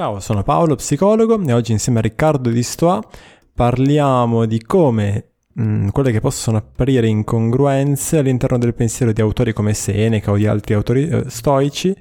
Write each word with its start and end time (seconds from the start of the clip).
Ciao, 0.00 0.18
sono 0.18 0.42
Paolo, 0.42 0.76
psicologo 0.76 1.38
e 1.46 1.52
oggi 1.52 1.72
insieme 1.72 1.98
a 1.98 2.00
Riccardo 2.00 2.48
di 2.48 2.62
Stoa 2.62 3.06
parliamo 3.52 4.46
di 4.46 4.62
come 4.62 5.32
mh, 5.52 5.62
mm, 5.62 5.88
quelle 5.88 6.10
che 6.10 6.20
possono 6.20 6.56
apparire 6.56 7.06
incongruenze 7.06 8.16
all'interno 8.16 8.56
del 8.56 8.72
pensiero 8.72 9.12
di 9.12 9.20
autori 9.20 9.52
come 9.52 9.74
Seneca 9.74 10.30
o 10.30 10.36
di 10.36 10.46
altri 10.46 10.72
autori 10.72 11.06
eh, 11.06 11.24
stoici 11.26 11.94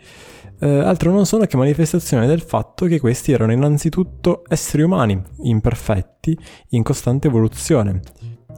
eh, 0.62 0.80
altro 0.80 1.12
non 1.12 1.26
sono 1.26 1.44
che 1.44 1.58
manifestazione 1.58 2.26
del 2.26 2.40
fatto 2.40 2.86
che 2.86 3.02
questi 3.02 3.34
erano 3.34 3.52
innanzitutto 3.52 4.44
esseri 4.48 4.84
umani, 4.84 5.22
imperfetti, 5.44 6.38
in 6.70 6.84
costante 6.84 7.28
evoluzione. 7.28 8.00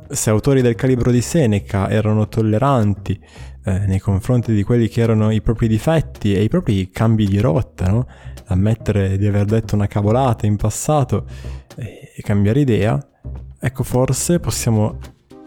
Se 0.07 0.29
autori 0.29 0.61
del 0.61 0.75
calibro 0.75 1.09
di 1.09 1.21
Seneca 1.21 1.89
erano 1.89 2.27
tolleranti 2.27 3.19
eh, 3.63 3.79
nei 3.87 3.99
confronti 3.99 4.53
di 4.53 4.63
quelli 4.63 4.87
che 4.87 5.01
erano 5.01 5.31
i 5.31 5.41
propri 5.41 5.67
difetti 5.67 6.33
e 6.33 6.43
i 6.43 6.49
propri 6.49 6.89
cambi 6.89 7.25
di 7.27 7.39
rotta, 7.39 7.89
no? 7.89 8.07
Ammettere 8.51 9.17
di 9.17 9.27
aver 9.27 9.45
detto 9.45 9.75
una 9.75 9.87
cavolata 9.87 10.45
in 10.45 10.55
passato 10.55 11.25
e, 11.75 12.13
cambiare 12.21 12.59
idea, 12.59 12.99
ecco 13.59 13.83
forse 13.83 14.39
possiamo 14.39 14.97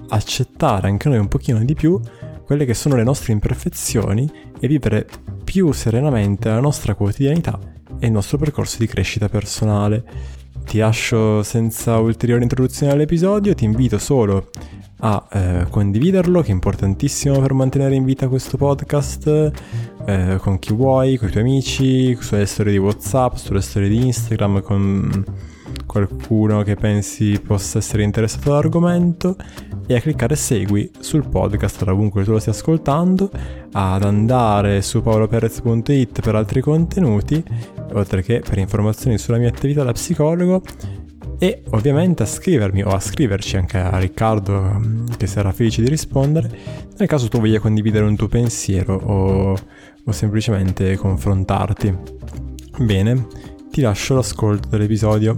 accettare 0.09 0.89
anche 0.89 1.09
noi 1.09 1.19
un 1.19 1.29
pochino 1.29 1.65
di 1.65 1.75
più 1.75 2.01
quelle 2.45 2.65
che 2.65 2.75
sono 2.75 2.97
le 2.97 3.05
nostre 3.05 3.33
imperfezioni 3.33 4.31
e 4.61 4.69
vivere 4.69 5.07
più 5.45 5.73
serenamente 5.73 6.49
la 6.49 6.61
nostra 6.61 6.95
quotidianità 6.95 7.59
e 7.99 8.07
il 8.07 8.13
nostro 8.13 8.37
percorso 8.39 8.79
di 8.79 8.87
crescita 8.87 9.29
personale. 9.29 10.05
Ti 10.65 10.79
lascio 10.79 11.43
senza 11.43 11.99
ulteriore 11.99 12.43
introduzione 12.43 12.93
all'episodio, 12.93 13.55
ti 13.55 13.65
invito 13.65 13.99
solo 13.99 14.51
a 15.07 15.23
eh, 15.31 15.67
condividerlo, 15.69 16.41
che 16.41 16.49
è 16.49 16.53
importantissimo 16.53 17.39
per 17.39 17.53
mantenere 17.53 17.95
in 17.95 18.05
vita 18.05 18.27
questo 18.27 18.57
podcast, 18.57 19.53
eh, 20.07 20.39
con 20.41 20.59
chi 20.59 20.73
vuoi, 20.73 21.19
con 21.19 21.29
i 21.29 21.31
tuoi 21.31 21.43
amici, 21.43 22.17
sulle 22.19 22.47
storie 22.47 22.73
di 22.73 22.79
WhatsApp, 22.79 23.35
sulle 23.35 23.61
storie 23.61 23.91
di 23.91 24.07
Instagram, 24.07 24.63
con 24.63 25.25
qualcuno 25.85 26.63
che 26.63 26.75
pensi 26.75 27.39
possa 27.39 27.79
essere 27.79 28.03
interessato 28.03 28.51
all'argomento 28.51 29.37
e 29.87 29.95
a 29.95 30.01
cliccare 30.01 30.37
segui 30.37 30.91
sul 30.99 31.29
podcast. 31.29 31.85
Da 31.85 31.93
ovunque 31.93 32.25
tu 32.25 32.33
lo 32.33 32.39
stia 32.39 32.53
ascoltando, 32.53 33.31
ad 33.73 34.05
andare 34.05 34.81
su 34.81 35.03
paoloperez.it 35.03 36.23
per 36.23 36.35
altri 36.35 36.63
contenuti, 36.63 37.45
oltre 37.93 38.23
che 38.23 38.41
per 38.41 38.57
informazioni 38.57 39.19
sulla 39.19 39.37
mia 39.37 39.49
attività 39.49 39.83
da 39.83 39.93
psicologo 39.93 40.63
e 41.45 41.63
ovviamente 41.73 42.23
a 42.23 42.27
scrivermi 42.27 42.83
o 42.85 42.89
a 42.89 42.99
scriverci 42.99 43.59
anche 43.59 43.77
a 43.77 43.99
Riccardo 43.99 44.63
mm, 44.63 45.09
che 45.19 45.27
sarà 45.27 45.53
felice 45.53 45.83
di 45.83 45.91
rispondere 45.91 46.49
nel 46.97 47.07
caso 47.07 47.29
tu 47.29 47.39
voglia 47.39 47.61
condividere 47.61 48.07
un 48.07 48.17
tuo 48.17 48.29
pensiero 48.29 48.95
o, 48.95 49.55
o 50.07 50.13
semplicemente 50.13 50.97
confrontarti. 50.97 51.95
Bene, 52.79 53.27
ti 53.71 53.83
lascio 53.83 54.15
l'ascolto 54.15 54.69
dell'episodio. 54.69 55.37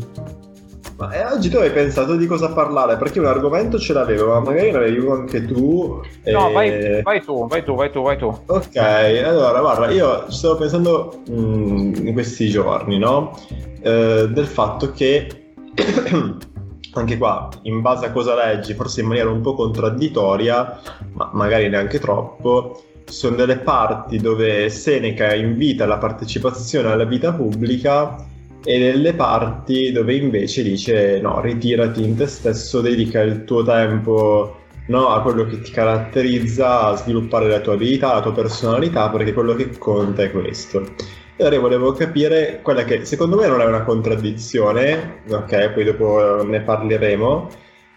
Ma 0.99 1.11
eh, 1.11 1.25
oggi 1.25 1.49
tu 1.51 1.57
hai 1.57 1.73
pensato 1.73 2.15
di 2.15 2.27
cosa 2.27 2.53
parlare? 2.53 2.97
Perché 2.97 3.19
un 3.19 3.27
argomento 3.27 3.77
ce 3.77 3.93
l'avevo, 3.93 4.29
ma 4.29 4.41
magari 4.41 4.71
ne 4.71 4.77
avevi 4.77 4.99
uno 4.99 5.15
anche 5.15 5.45
tu. 5.45 6.01
E... 6.23 6.31
No, 6.31 6.53
vai, 6.53 7.03
vai, 7.03 7.21
tu, 7.21 7.49
vai 7.49 7.65
tu, 7.65 7.75
vai 7.75 7.91
tu, 7.91 8.03
vai 8.03 8.17
tu. 8.17 8.27
Ok, 8.47 8.77
allora 8.77 9.59
guarda, 9.61 9.91
io 9.91 10.31
stavo 10.31 10.55
pensando 10.55 11.23
mh, 11.29 11.35
mm, 11.35 12.07
in 12.07 12.13
questi 12.13 12.49
giorni, 12.49 12.97
no? 12.99 13.37
Eh, 13.81 14.29
del 14.31 14.47
fatto 14.47 14.93
che 14.93 15.46
anche 16.93 17.19
qua, 17.19 17.49
in 17.63 17.81
base 17.81 18.07
a 18.07 18.13
cosa 18.13 18.35
leggi, 18.35 18.75
forse 18.75 19.01
in 19.01 19.09
maniera 19.09 19.31
un 19.31 19.41
po' 19.41 19.55
contraddittoria, 19.55 20.81
ma 21.13 21.31
magari 21.33 21.69
neanche 21.69 21.99
troppo, 21.99 22.83
sono 23.05 23.37
delle 23.37 23.59
parti 23.59 24.19
dove 24.19 24.69
Seneca 24.69 25.35
invita 25.35 25.85
alla 25.85 25.99
partecipazione 25.99 26.91
alla 26.91 27.05
vita 27.05 27.33
pubblica 27.33 28.17
e 28.65 28.79
delle 28.79 29.15
parti 29.15 29.93
dove 29.93 30.17
invece 30.17 30.63
dice 30.65 31.21
no, 31.21 31.41
ritirati 31.41 32.03
in 32.03 32.17
te 32.17 32.27
stesso, 32.27 32.81
dedica 32.81 33.21
il 33.21 33.45
tuo 33.45 33.63
tempo 33.63 34.57
no, 34.89 35.09
a 35.09 35.23
quello 35.23 35.45
che 35.45 35.61
ti 35.61 35.71
caratterizza, 35.71 36.87
a 36.87 36.97
sviluppare 36.97 37.49
la 37.49 37.61
tua 37.61 37.75
abilità, 37.75 38.15
la 38.15 38.23
tua 38.23 38.33
personalità, 38.33 39.09
perché 39.09 39.33
quello 39.33 39.55
che 39.55 39.77
conta 39.79 40.23
è 40.23 40.31
questo. 40.31 40.95
E 41.39 41.45
ora 41.45 41.59
volevo 41.59 41.93
capire 41.93 42.61
quella 42.63 42.85
che 42.85 43.05
secondo 43.05 43.37
me 43.37 43.47
non 43.47 43.61
è 43.61 43.67
una 43.67 43.83
contraddizione, 43.83 45.21
ok, 45.29 45.71
poi 45.73 45.85
dopo 45.85 46.43
ne 46.43 46.63
parleremo, 46.63 47.51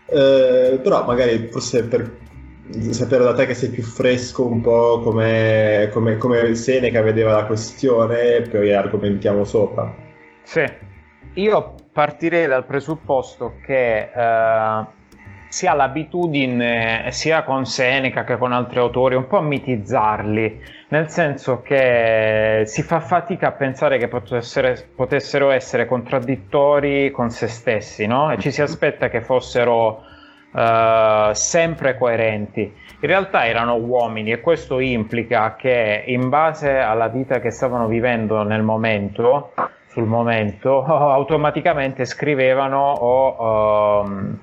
eh, 0.07 0.79
però 0.83 1.05
magari 1.05 1.47
forse 1.47 1.85
per 1.85 2.17
sapere 2.91 3.23
da 3.23 3.33
te 3.33 3.45
che 3.45 3.53
sei 3.53 3.69
più 3.69 3.81
fresco 3.81 4.45
un 4.45 4.59
po' 4.59 4.99
come, 4.99 5.89
come, 5.93 6.17
come 6.17 6.53
Seneca 6.53 7.01
vedeva 7.01 7.31
la 7.31 7.45
questione, 7.45 8.41
poi 8.41 8.73
argomentiamo 8.73 9.45
sopra. 9.45 9.95
Sì, 10.43 10.65
io 11.35 11.75
partirei 11.93 12.45
dal 12.45 12.65
presupposto 12.65 13.55
che 13.65 14.11
eh, 14.13 14.87
si 15.49 15.65
ha 15.65 15.73
l'abitudine, 15.73 17.07
sia 17.09 17.43
con 17.43 17.65
Seneca 17.65 18.23
che 18.23 18.37
con 18.37 18.53
altri 18.53 18.77
autori, 18.79 19.15
un 19.15 19.27
po' 19.27 19.39
a 19.39 19.41
mitizzarli, 19.41 20.61
nel 20.89 21.09
senso 21.09 21.61
che 21.61 22.61
si 22.65 22.83
fa 22.83 22.99
fatica 22.99 23.47
a 23.47 23.51
pensare 23.51 23.97
che 23.97 24.07
potessero, 24.07 24.73
potessero 24.95 25.49
essere 25.49 25.87
contraddittori 25.87 27.09
con 27.09 27.31
se 27.31 27.47
stessi, 27.47 28.05
no? 28.05 28.31
E 28.31 28.37
ci 28.37 28.51
si 28.51 28.61
aspetta 28.61 29.09
che 29.09 29.21
fossero 29.21 30.03
uh, 30.51 31.33
sempre 31.33 31.97
coerenti. 31.97 32.61
In 33.01 33.07
realtà 33.07 33.47
erano 33.47 33.75
uomini 33.75 34.31
e 34.31 34.41
questo 34.41 34.79
implica 34.79 35.55
che 35.55 36.03
in 36.05 36.29
base 36.29 36.77
alla 36.77 37.07
vita 37.07 37.39
che 37.39 37.49
stavano 37.49 37.87
vivendo 37.87 38.43
nel 38.43 38.61
momento, 38.61 39.53
sul 39.87 40.05
momento, 40.05 40.83
automaticamente 40.85 42.05
scrivevano 42.05 42.91
o 42.91 44.01
um, 44.03 44.39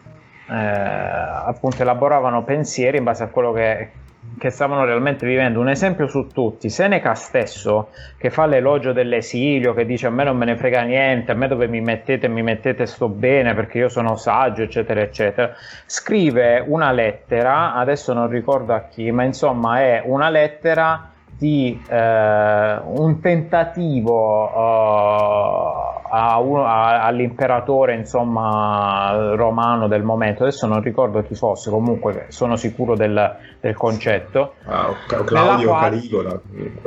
eh, 0.49 0.55
appunto 0.55 1.83
elaboravano 1.83 2.45
pensieri 2.45 2.99
in 2.99 3.05
base 3.05 3.25
a 3.25 3.29
quello 3.29 3.53
che, 3.53 3.91
che 4.39 4.51
stavano 4.51 4.85
realmente 4.85 5.27
vivendo. 5.27 5.61
Un 5.61 5.69
esempio 5.69 6.07
su 6.07 6.29
tutti, 6.29 6.69
Seneca 6.69 7.15
stesso, 7.15 7.89
che 8.17 8.31
fa 8.31 8.47
l'elogio 8.47 8.93
dell'esilio, 8.93 9.75
che 9.75 9.85
dice 9.87 10.07
a 10.07 10.11
me 10.11 10.25
non 10.25 10.37
me 10.37 10.45
ne 10.45 10.57
frega 10.57 10.83
niente, 10.83 11.33
a 11.33 11.35
me 11.35 11.49
dove 11.49 11.67
mi 11.67 11.81
mettete, 11.81 12.29
mi 12.29 12.43
mettete 12.43 12.87
sto 12.87 13.09
bene 13.09 13.55
perché 13.55 13.79
io 13.79 13.89
sono 13.89 14.17
saggio, 14.17 14.63
eccetera, 14.63 15.01
eccetera, 15.01 15.53
scrive 15.87 16.63
una 16.67 16.93
lettera, 16.93 17.75
adesso 17.75 18.13
non 18.13 18.29
ricordo 18.29 18.73
a 18.73 18.83
chi, 18.83 19.11
ma 19.11 19.25
insomma 19.25 19.81
è 19.81 20.03
una 20.05 20.29
lettera 20.29 21.11
di 21.39 21.79
eh, 21.87 22.81
un 22.83 23.21
tentativo 23.21 24.45
uh, 24.45 25.73
a 26.09 26.39
uno, 26.39 26.65
a, 26.65 27.05
all'imperatore 27.05 27.95
insomma 27.95 29.35
romano 29.35 29.87
del 29.87 30.03
momento. 30.03 30.43
Adesso 30.45 30.67
non 30.67 30.81
ricordo 30.83 31.23
chi 31.23 31.35
fosse 31.35 31.71
comunque 31.71 32.27
sono 32.29 32.57
sicuro 32.57 32.97
del, 32.97 33.37
del 33.61 33.75
concetto. 33.75 34.55
Ah, 34.65 34.95
Claudio 35.25 35.69
quale, 35.69 35.97
Caligola 35.97 36.41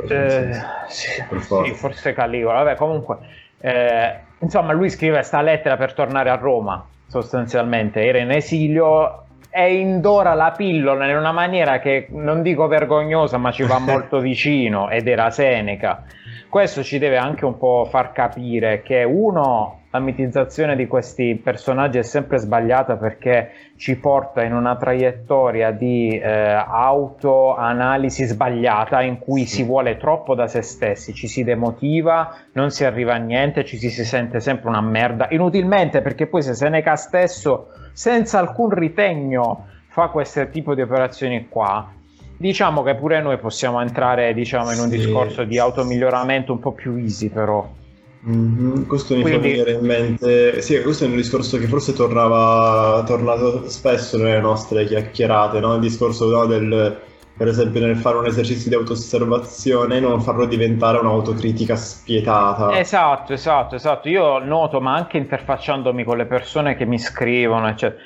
eh, 0.08 0.52
sì, 0.88 1.22
sì, 1.38 1.74
forse 1.74 2.12
Caligola. 2.12 2.62
Vabbè 2.64 2.76
comunque 2.76 3.18
eh, 3.60 4.18
insomma 4.40 4.72
lui 4.72 4.90
scrive 4.90 5.14
questa 5.14 5.42
lettera 5.42 5.76
per 5.76 5.94
tornare 5.94 6.30
a 6.30 6.34
Roma 6.34 6.84
sostanzialmente. 7.06 8.04
Era 8.04 8.18
in 8.18 8.32
esilio 8.32 9.26
e 9.50 9.74
indora 9.74 10.34
la 10.34 10.52
pillola 10.56 11.08
in 11.08 11.16
una 11.16 11.32
maniera 11.32 11.80
che 11.80 12.06
non 12.10 12.42
dico 12.42 12.68
vergognosa, 12.68 13.36
ma 13.36 13.50
ci 13.50 13.64
va 13.64 13.78
molto 13.80 14.20
vicino 14.20 14.88
ed 14.88 15.08
era 15.08 15.30
Seneca. 15.30 16.04
Questo 16.48 16.82
ci 16.82 16.98
deve 16.98 17.16
anche 17.16 17.44
un 17.44 17.58
po' 17.58 17.86
far 17.88 18.12
capire 18.12 18.82
che 18.82 19.02
uno 19.04 19.79
la 19.92 19.98
mitizzazione 19.98 20.76
di 20.76 20.86
questi 20.86 21.34
personaggi 21.42 21.98
è 21.98 22.02
sempre 22.02 22.38
sbagliata 22.38 22.96
perché 22.96 23.50
ci 23.76 23.96
porta 23.96 24.44
in 24.44 24.52
una 24.52 24.76
traiettoria 24.76 25.72
di 25.72 26.16
eh, 26.16 26.30
autoanalisi 26.30 28.24
sbagliata 28.24 29.02
in 29.02 29.18
cui 29.18 29.46
si 29.46 29.64
vuole 29.64 29.96
troppo 29.96 30.36
da 30.36 30.46
se 30.46 30.62
stessi, 30.62 31.12
ci 31.12 31.26
si 31.26 31.42
demotiva, 31.42 32.36
non 32.52 32.70
si 32.70 32.84
arriva 32.84 33.14
a 33.14 33.18
niente, 33.18 33.64
ci 33.64 33.78
si, 33.78 33.90
si 33.90 34.04
sente 34.04 34.38
sempre 34.38 34.68
una 34.68 34.80
merda, 34.80 35.26
inutilmente 35.30 36.02
perché 36.02 36.28
poi 36.28 36.42
se 36.42 36.54
Seneca 36.54 36.94
stesso 36.94 37.70
senza 37.92 38.38
alcun 38.38 38.70
ritegno 38.70 39.66
fa 39.88 40.06
questo 40.06 40.48
tipo 40.50 40.76
di 40.76 40.82
operazioni 40.82 41.48
qua, 41.48 41.92
diciamo 42.36 42.84
che 42.84 42.94
pure 42.94 43.20
noi 43.20 43.38
possiamo 43.38 43.80
entrare 43.80 44.32
diciamo, 44.34 44.70
in 44.70 44.78
un 44.78 44.88
sì. 44.88 44.98
discorso 44.98 45.42
di 45.42 45.58
automiglioramento 45.58 46.52
un 46.52 46.60
po' 46.60 46.70
più 46.70 46.94
easy 46.94 47.28
però. 47.28 47.78
Mm-hmm. 48.28 48.82
Questo 48.82 49.16
mi 49.16 49.22
Quindi... 49.22 49.38
fa 49.38 49.46
venire 49.46 49.72
in 49.72 49.86
mente, 49.86 50.60
sì, 50.60 50.80
questo 50.82 51.04
è 51.04 51.06
un 51.06 51.16
discorso 51.16 51.56
che 51.58 51.66
forse 51.66 51.94
tornava, 51.94 53.02
tornato 53.06 53.68
spesso 53.68 54.18
nelle 54.18 54.40
nostre 54.40 54.84
chiacchierate, 54.84 55.58
no? 55.60 55.74
il 55.74 55.80
discorso 55.80 56.28
no, 56.28 56.44
del, 56.44 57.00
per 57.34 57.48
esempio 57.48 57.80
nel 57.80 57.96
fare 57.96 58.18
un 58.18 58.26
esercizio 58.26 58.68
di 58.68 58.76
autoosservazione 58.76 60.00
non 60.00 60.20
farlo 60.20 60.44
diventare 60.44 60.98
un'autocritica 60.98 61.74
spietata. 61.76 62.78
Esatto, 62.78 63.32
esatto, 63.32 63.76
esatto. 63.76 64.08
Io 64.10 64.38
noto, 64.38 64.82
ma 64.82 64.94
anche 64.94 65.16
interfacciandomi 65.16 66.04
con 66.04 66.18
le 66.18 66.26
persone 66.26 66.76
che 66.76 66.84
mi 66.84 66.98
scrivono, 66.98 67.68
eccetera, 67.68 68.02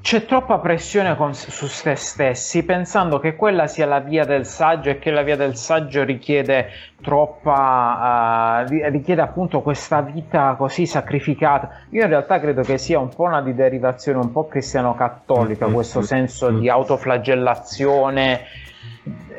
c'è 0.00 0.24
troppa 0.24 0.58
pressione 0.58 1.16
con, 1.16 1.34
su 1.34 1.66
se 1.66 1.96
stessi 1.96 2.64
pensando 2.64 3.18
che 3.18 3.34
quella 3.34 3.66
sia 3.66 3.86
la 3.86 4.00
via 4.00 4.24
del 4.24 4.46
saggio 4.46 4.90
e 4.90 4.98
che 4.98 5.10
la 5.10 5.22
via 5.22 5.36
del 5.36 5.56
saggio 5.56 6.04
richiede 6.04 6.68
troppa 7.02 8.64
uh, 8.68 8.88
richiede 8.90 9.20
appunto 9.20 9.62
questa 9.62 10.00
vita 10.02 10.54
così 10.56 10.86
sacrificata 10.86 11.82
io 11.90 12.02
in 12.02 12.08
realtà 12.08 12.38
credo 12.40 12.62
che 12.62 12.78
sia 12.78 12.98
un 12.98 13.08
po' 13.08 13.24
una 13.24 13.42
di 13.42 13.54
derivazione 13.54 14.18
un 14.18 14.30
po' 14.30 14.46
cristiano-cattolica 14.46 15.66
mm-hmm. 15.66 15.74
questo 15.74 16.02
senso 16.02 16.50
di 16.50 16.68
autoflagellazione 16.68 18.40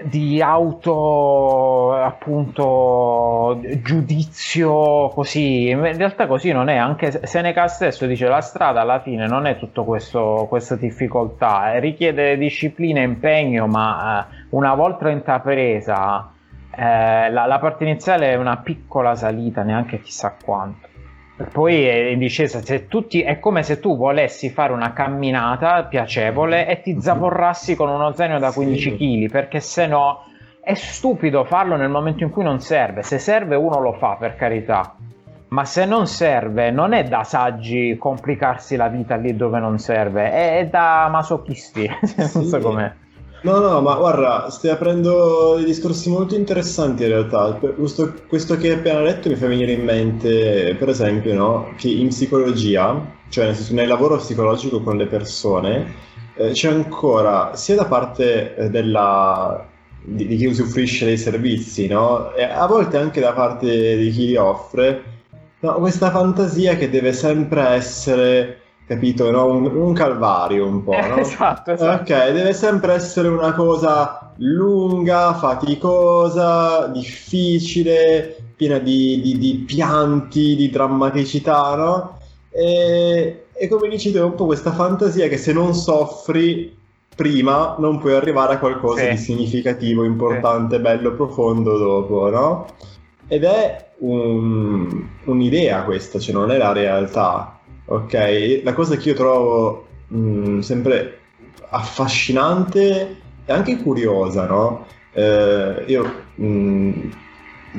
di 0.03 0.41
auto 0.41 1.93
appunto 1.93 3.59
giudizio 3.81 5.09
così. 5.09 5.69
In 5.69 5.97
realtà 5.97 6.27
così 6.27 6.51
non 6.51 6.69
è 6.69 6.75
anche 6.75 7.25
Seneca 7.25 7.67
stesso 7.67 8.05
dice 8.05 8.27
la 8.27 8.41
strada 8.41 8.81
alla 8.81 8.99
fine 9.01 9.27
non 9.27 9.45
è 9.45 9.57
tutto 9.57 9.83
questo 9.83 10.45
questa 10.49 10.75
difficoltà. 10.75 11.77
Richiede 11.79 12.37
disciplina 12.37 12.99
e 12.99 13.03
impegno 13.03 13.67
ma 13.67 14.27
eh, 14.29 14.45
una 14.49 14.73
volta 14.75 15.09
intrapresa 15.09 16.31
eh, 16.75 17.31
la, 17.31 17.45
la 17.45 17.59
parte 17.59 17.83
iniziale 17.83 18.31
è 18.31 18.35
una 18.35 18.57
piccola 18.57 19.15
salita 19.15 19.63
neanche 19.63 19.99
chissà 20.01 20.35
quanto 20.43 20.86
poi 21.51 21.85
è 21.85 21.93
in 22.07 22.19
discesa, 22.19 22.59
ti, 22.61 23.21
è 23.21 23.39
come 23.39 23.61
se 23.61 23.79
tu 23.79 23.95
volessi 23.95 24.49
fare 24.49 24.73
una 24.73 24.91
camminata 24.91 25.83
piacevole 25.83 26.67
e 26.67 26.81
ti 26.81 26.99
zavorrassi 26.99 27.75
con 27.75 27.89
uno 27.89 28.11
zaino 28.13 28.39
da 28.39 28.51
15 28.51 28.95
kg, 28.97 29.29
perché 29.29 29.59
se 29.59 29.85
no 29.85 30.23
è 30.59 30.73
stupido 30.73 31.43
farlo 31.45 31.75
nel 31.75 31.89
momento 31.89 32.23
in 32.23 32.31
cui 32.31 32.43
non 32.43 32.59
serve. 32.59 33.03
Se 33.03 33.19
serve 33.19 33.55
uno 33.55 33.79
lo 33.79 33.93
fa, 33.93 34.15
per 34.19 34.35
carità. 34.35 34.95
Ma 35.49 35.63
se 35.63 35.85
non 35.85 36.07
serve, 36.07 36.71
non 36.71 36.91
è 36.91 37.03
da 37.03 37.23
saggi 37.23 37.95
complicarsi 37.97 38.75
la 38.75 38.89
vita 38.89 39.15
lì 39.15 39.35
dove 39.35 39.59
non 39.59 39.77
serve, 39.77 40.31
è, 40.31 40.67
da 40.69 41.07
masochisti. 41.09 41.87
non 42.33 42.43
so 42.43 42.59
com'è. 42.59 42.91
No, 43.41 43.59
no, 43.59 43.81
ma 43.81 43.95
guarda, 43.95 44.49
stai 44.49 44.71
aprendo 44.71 45.55
dei 45.55 45.65
discorsi 45.65 46.09
molto 46.09 46.35
interessanti 46.35 47.03
in 47.03 47.09
realtà. 47.09 47.53
Questo, 47.53 48.13
questo, 48.27 48.57
che 48.57 48.71
hai 48.71 48.77
appena 48.77 49.01
detto 49.01 49.29
mi 49.29 49.35
fa 49.35 49.47
venire 49.47 49.73
in 49.73 49.83
mente, 49.83 50.75
per 50.77 50.89
esempio, 50.89 51.33
no, 51.35 51.73
che 51.77 51.87
in 51.87 52.07
psicologia, 52.07 52.99
cioè 53.29 53.55
nel, 53.69 53.87
lavoro 53.87 54.17
psicologico 54.17 54.81
con 54.81 54.97
le 54.97 55.05
persone, 55.05 55.93
eh, 56.35 56.51
c'è 56.51 56.71
ancora, 56.71 57.55
sia 57.55 57.75
da 57.75 57.85
parte 57.85 58.55
eh, 58.55 58.69
della, 58.69 59.67
di, 60.01 60.25
di, 60.25 60.35
chi 60.35 60.45
usufruisce 60.47 61.05
dei 61.05 61.17
servizi, 61.17 61.87
no, 61.87 62.33
e 62.33 62.43
a 62.43 62.65
volte 62.65 62.97
anche 62.97 63.21
da 63.21 63.33
parte 63.33 63.97
di 63.97 64.09
chi 64.09 64.27
li 64.27 64.35
offre, 64.35 65.03
no, 65.59 65.75
questa 65.75 66.09
fantasia 66.09 66.75
che 66.75 66.89
deve 66.89 67.13
sempre 67.13 67.61
essere 67.69 68.61
capito? 68.87 69.29
No? 69.29 69.47
Un, 69.47 69.65
un, 69.65 69.93
calvario 69.93 70.65
un 70.65 70.83
po', 70.83 70.93
no? 70.93 71.17
esatto, 71.17 71.71
esatto. 71.71 72.13
Ok, 72.13 72.31
deve 72.31 72.53
sempre 72.53 72.93
essere 72.93 73.27
una 73.27 73.53
cosa 73.53 74.31
lunga, 74.37 75.33
faticosa, 75.33 76.87
difficile, 76.87 78.35
piena 78.55 78.79
di, 78.79 79.19
di, 79.21 79.37
di 79.37 79.53
pianti, 79.65 80.55
di 80.55 80.69
drammaticità, 80.69 81.75
no? 81.75 82.19
E, 82.49 83.47
e 83.51 83.67
come 83.67 83.89
dici 83.89 84.11
tu, 84.11 84.17
è 84.17 84.23
un 84.23 84.35
po' 84.35 84.45
questa 84.45 84.71
fantasia 84.71 85.27
che 85.27 85.37
se 85.37 85.51
non 85.51 85.73
soffri 85.73 86.75
prima 87.15 87.75
non 87.79 87.97
puoi 87.97 88.13
arrivare 88.13 88.53
a 88.53 88.59
qualcosa 88.59 89.01
sì. 89.01 89.09
di 89.09 89.17
significativo, 89.17 90.03
importante, 90.05 90.77
sì. 90.77 90.81
bello, 90.81 91.13
profondo 91.13 91.77
dopo, 91.77 92.29
no? 92.29 92.67
Ed 93.27 93.43
è 93.43 93.89
un, 93.99 95.05
un'idea 95.25 95.83
questa, 95.83 96.19
cioè 96.19 96.33
non 96.33 96.51
è 96.51 96.57
la 96.57 96.71
realtà. 96.71 97.56
Ok, 97.89 98.61
la 98.63 98.73
cosa 98.73 98.97
che 98.97 99.09
io 99.09 99.15
trovo 99.15 99.87
mh, 100.07 100.17
mm, 100.17 100.59
sempre 100.59 101.19
affascinante 101.69 103.17
e 103.45 103.53
anche 103.53 103.77
curiosa, 103.77 104.45
no? 104.45 104.85
Eh, 105.13 105.85
io 105.87 106.03
mh, 106.35 106.45
mm, 106.45 107.11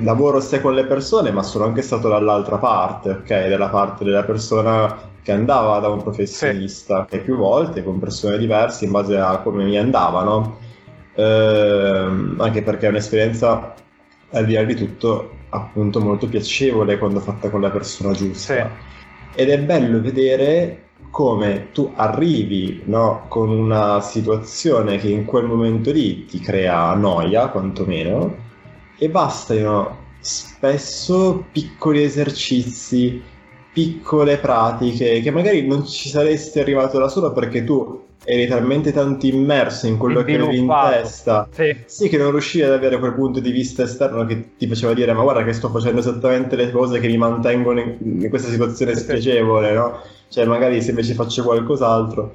lavoro 0.05 0.41
sia 0.41 0.63
con 0.63 0.75
le 0.75 0.87
persone, 0.87 1.31
ma 1.31 1.43
sono 1.43 1.65
anche 1.67 1.83
stato 1.83 2.09
dall'altra 2.09 2.57
parte, 2.57 3.11
ok? 3.11 3.49
Della 3.49 3.69
parte 3.69 4.05
della 4.05 4.25
persona 4.25 4.97
che 5.23 5.33
andava 5.33 5.79
da 5.79 5.89
un 5.89 6.03
professionista, 6.03 7.07
sì. 7.11 7.17
che 7.17 7.23
più 7.23 7.37
volte 7.37 7.85
con 7.85 7.99
persone 7.99 8.39
diverse 8.39 8.87
in 8.87 8.93
base 8.93 9.19
a 9.19 9.39
come 9.41 9.65
mi 9.65 9.77
andava, 9.77 10.23
no? 10.23 10.59
Eh, 11.15 12.35
anche 12.39 12.63
perché 12.63 12.87
è 12.87 12.89
un'esperienza 12.89 13.75
al 14.31 14.47
di 14.47 14.55
là 14.55 14.63
di 14.65 14.75
tutto 14.75 15.33
appunto 15.51 16.01
molto 16.01 16.29
piacevole 16.29 16.99
quando 16.99 17.21
fatta 17.21 17.51
con 17.51 17.61
la 17.61 17.71
persona 17.71 18.13
giusta. 18.13 18.55
Sì 18.55 18.97
ed 19.39 19.51
è 19.51 19.59
bello 19.61 20.01
vedere 20.01 20.87
come 21.11 21.69
tu 21.71 21.93
arrivi 21.95 22.83
no, 22.87 23.27
con 23.29 23.51
una 23.51 24.01
situazione 24.01 24.99
che 24.99 25.11
in 25.11 25.25
quel 25.25 25.45
momento 25.45 25.93
lì 25.93 26.25
ti 26.25 26.41
crea 26.41 26.93
noia, 26.95 27.47
quantomeno, 27.47 28.35
e 28.99 29.09
bastano 29.09 30.07
spesso 30.19 31.45
piccoli 31.53 32.03
esercizi, 32.03 33.23
piccole 33.79 34.39
pratiche 34.39 35.21
che 35.21 35.31
magari 35.31 35.65
non 35.65 35.87
ci 35.87 36.09
saresti 36.09 36.59
arrivato 36.59 36.99
da 36.99 37.07
solo 37.07 37.31
perché 37.31 37.63
tu 37.63 38.07
eri 38.25 38.49
talmente 38.49 38.93
tanto 38.93 39.27
immerso 39.27 39.87
in 39.87 39.97
quello 39.97 40.25
che 40.25 40.35
avevi 40.35 40.59
in 40.59 40.69
testa, 40.69 41.49
sì. 41.53 41.77
sì. 41.87 42.09
che 42.09 42.19
non 42.19 42.33
riuscivi 42.33 42.65
ad 42.65 42.73
avere 42.73 42.99
quel 42.99 43.15
punto 43.15 43.39
di 43.39 43.53
vista 43.53 43.85
esterno 43.85 44.27
che 44.27 44.57
ti 44.59 44.67
faceva 44.67 44.95
dire 44.95 45.13
ma 45.13 45.23
guarda 45.23 45.45
che 45.45 45.53
sto 45.53 45.69
facendo 45.69 46.01
esattamente 46.01 46.57
le 46.57 46.73
cose 46.73 46.99
che 46.99 47.07
mi 47.07 47.17
mantengono 47.17 47.79
in, 47.79 47.97
in 48.01 48.29
questa 48.29 48.51
situazione 48.51 48.97
sì. 48.97 49.03
spiacevole, 49.03 49.73
no? 49.73 50.01
Cioè 50.29 50.45
magari 50.45 50.83
se 50.83 50.91
invece 50.91 51.15
faccio 51.15 51.45
qualcos'altro. 51.45 52.35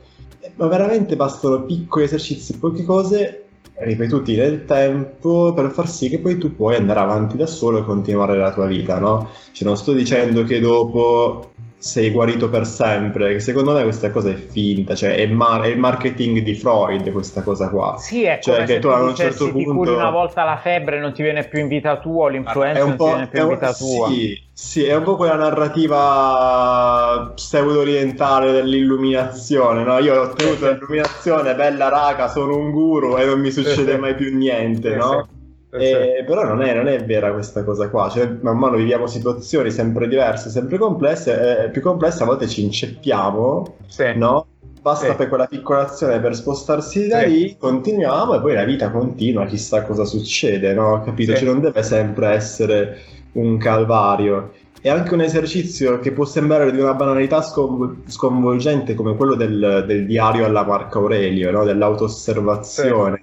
Ma 0.56 0.68
veramente 0.68 1.18
bastano 1.18 1.64
piccoli 1.64 2.06
esercizi, 2.06 2.58
poche 2.58 2.84
cose 2.86 3.43
ripetuti 3.84 4.36
nel 4.36 4.66
tempo 4.66 5.54
per 5.54 5.72
far 5.72 5.90
sì 5.90 6.10
che 6.10 6.20
poi 6.20 6.38
tu 6.38 6.56
puoi 6.56 6.76
andare 6.76 7.00
avanti 7.00 7.38
da 7.38 7.46
solo 7.46 7.80
e 7.80 7.84
continuare 7.84 8.38
la 8.38 8.52
tua 8.54 8.66
vita, 8.66 9.00
no? 9.00 9.30
Cioè 9.52 9.68
non 9.68 9.78
sto 9.78 9.94
dicendo 9.94 10.44
che 10.44 10.60
dopo 10.60 11.53
sei 11.84 12.12
guarito 12.12 12.50
per 12.50 12.66
sempre. 12.66 13.42
Secondo 13.42 13.74
me 13.74 13.84
questa 13.84 14.10
cosa 14.10 14.30
è 14.30 14.36
finta, 14.36 14.96
cioè 14.96 15.16
è, 15.16 15.26
mar- 15.28 15.64
è, 15.64 15.68
il 15.68 15.78
marketing 15.78 16.40
di 16.40 16.56
Freud 16.56 17.12
questa 17.12 17.44
cosa 17.44 17.68
qua. 17.68 17.98
Sì, 17.98 18.24
è 18.24 18.40
cioè, 18.42 18.64
che 18.64 18.80
tu 18.80 18.88
a 18.88 19.02
un 19.02 19.14
certo 19.14 19.52
punto... 19.52 19.58
ti 19.58 19.66
curi 19.66 19.90
una 19.90 20.10
volta 20.10 20.46
la 20.46 20.56
febbre 20.56 21.02
non 21.02 21.12
ti 21.12 21.22
viene 21.22 21.46
più 21.46 21.60
in 21.60 21.68
vita 21.68 22.00
tua, 22.00 22.30
l'influenza 22.30 22.86
non 22.86 22.96
ti 22.96 23.04
viene 23.04 23.28
più 23.28 23.42
in 23.42 23.48
vita 23.50 23.74
tua. 23.74 24.08
Sì, 24.08 24.42
sì, 24.54 24.86
è 24.86 24.96
un 24.96 25.04
po' 25.04 25.18
quella 25.18 25.36
narrativa 25.36 27.34
pseudo-orientale 27.36 28.54
dell'illuminazione, 28.54 29.84
no? 29.84 29.98
Io 29.98 30.16
ho 30.16 30.22
ottenuto 30.22 30.72
l'illuminazione, 30.72 31.54
bella 31.54 31.90
raga, 31.90 32.30
sono 32.30 32.56
un 32.56 32.72
guru 32.72 33.18
e 33.18 33.26
non 33.26 33.42
mi 33.42 33.52
succede 33.52 33.98
mai 34.00 34.16
più 34.16 34.34
niente, 34.34 34.96
no? 34.96 35.28
Eh, 35.76 36.24
però 36.26 36.44
non 36.44 36.62
è, 36.62 36.76
non 36.76 36.88
è, 36.88 37.04
vera 37.04 37.32
questa 37.34 37.64
cosa 37.64 37.90
qua, 37.90 38.08
cioè, 38.10 38.30
man 38.42 38.60
mano 38.60 38.78
viviamo 38.78 39.08
situazioni 39.08 39.72
sempre 39.72 40.08
diverse, 40.08 40.50
sempre 40.50 40.78
complesse, 40.78 41.64
eh, 41.66 41.70
più 41.70 41.82
complesse, 41.82 42.22
a 42.22 42.28
volte 42.28 42.48
ci 42.48 42.64
inceppiamo, 42.64 43.78
sì. 43.88 44.14
no? 44.16 44.46
Basta 44.82 45.12
sì. 45.12 45.16
per 45.16 45.30
quella 45.30 45.48
piccola 45.48 45.88
azione 45.88 46.20
per 46.20 46.36
spostarsi 46.36 47.08
da 47.08 47.22
sì. 47.22 47.28
lì, 47.28 47.58
continuiamo 47.58 48.36
e 48.36 48.42
poi 48.42 48.54
la 48.54 48.66
vita 48.66 48.92
continua, 48.92 49.46
chissà 49.46 49.84
cosa 49.84 50.06
succede, 50.06 50.74
no? 50.74 51.02
Capito? 51.04 51.34
Cioè 51.34 51.46
non 51.46 51.60
deve 51.60 51.82
sempre 51.82 52.28
essere 52.34 52.98
un 53.34 53.58
calvario. 53.58 54.52
È 54.80 54.90
anche 54.90 55.14
un 55.14 55.22
esercizio 55.22 56.00
che 56.00 56.12
può 56.12 56.26
sembrare 56.26 56.70
di 56.72 56.80
una 56.80 56.94
banalità 56.94 57.42
scon- 57.42 58.04
sconvolgente 58.08 58.94
come 58.94 59.16
quello 59.16 59.36
del, 59.36 59.86
del, 59.88 60.06
diario 60.06 60.46
alla 60.46 60.66
Marco 60.66 61.00
Aurelio, 61.00 61.50
no? 61.50 61.64
dell'auto-osservazione 61.64 63.23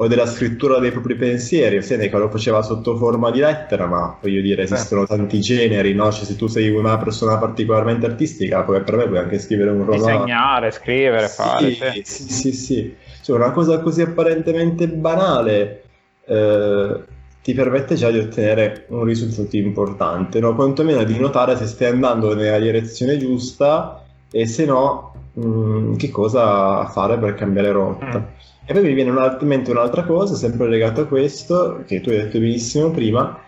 o 0.00 0.06
della 0.06 0.26
scrittura 0.26 0.78
dei 0.78 0.90
propri 0.90 1.16
pensieri. 1.16 1.82
Seneca 1.82 2.18
lo 2.18 2.28
faceva 2.28 2.62
sotto 2.62 2.96
forma 2.96 3.30
di 3.30 3.40
lettera, 3.40 3.86
ma 3.86 4.16
voglio 4.20 4.40
dire, 4.40 4.62
esistono 4.62 5.02
Beh. 5.02 5.08
tanti 5.08 5.40
generi, 5.40 5.92
no? 5.92 6.10
Cioè, 6.12 6.24
se 6.24 6.36
tu 6.36 6.46
sei 6.46 6.70
una 6.70 6.96
persona 6.98 7.36
particolarmente 7.36 8.06
artistica, 8.06 8.62
come 8.62 8.80
per 8.82 8.96
me 8.96 9.06
puoi 9.06 9.18
anche 9.18 9.38
scrivere 9.38 9.70
un 9.70 9.84
romanzo. 9.84 10.06
Disegnare, 10.06 10.70
scrivere, 10.70 11.28
sì, 11.28 11.34
fare. 11.34 11.70
Sì, 11.72 12.02
sì, 12.04 12.22
sì. 12.30 12.52
sì. 12.52 12.96
Cioè, 13.22 13.36
una 13.36 13.50
cosa 13.50 13.80
così 13.80 14.02
apparentemente 14.02 14.86
banale 14.88 15.82
eh, 16.24 17.00
ti 17.42 17.54
permette 17.54 17.96
già 17.96 18.10
di 18.10 18.18
ottenere 18.18 18.84
un 18.88 19.02
risultato 19.02 19.56
importante, 19.56 20.38
no? 20.38 20.54
Quantomeno 20.54 21.02
di 21.02 21.18
notare 21.18 21.56
se 21.56 21.66
stai 21.66 21.88
andando 21.88 22.34
nella 22.34 22.60
direzione 22.60 23.16
giusta 23.18 24.04
e 24.30 24.46
se 24.46 24.64
no, 24.64 25.12
mh, 25.32 25.46
mm, 25.46 25.94
che 25.96 26.10
cosa 26.10 26.84
fare 26.86 27.18
per 27.18 27.34
cambiare 27.34 27.72
rotta. 27.72 28.18
Mm. 28.18 28.37
E 28.70 28.74
poi 28.74 28.82
mi 28.82 28.92
viene 28.92 29.08
in 29.08 29.38
mente 29.48 29.70
un'altra 29.70 30.02
cosa, 30.02 30.34
sempre 30.34 30.68
legata 30.68 31.00
a 31.00 31.06
questo, 31.06 31.84
che 31.86 32.02
tu 32.02 32.10
hai 32.10 32.16
detto 32.16 32.38
benissimo 32.38 32.90
prima, 32.90 33.40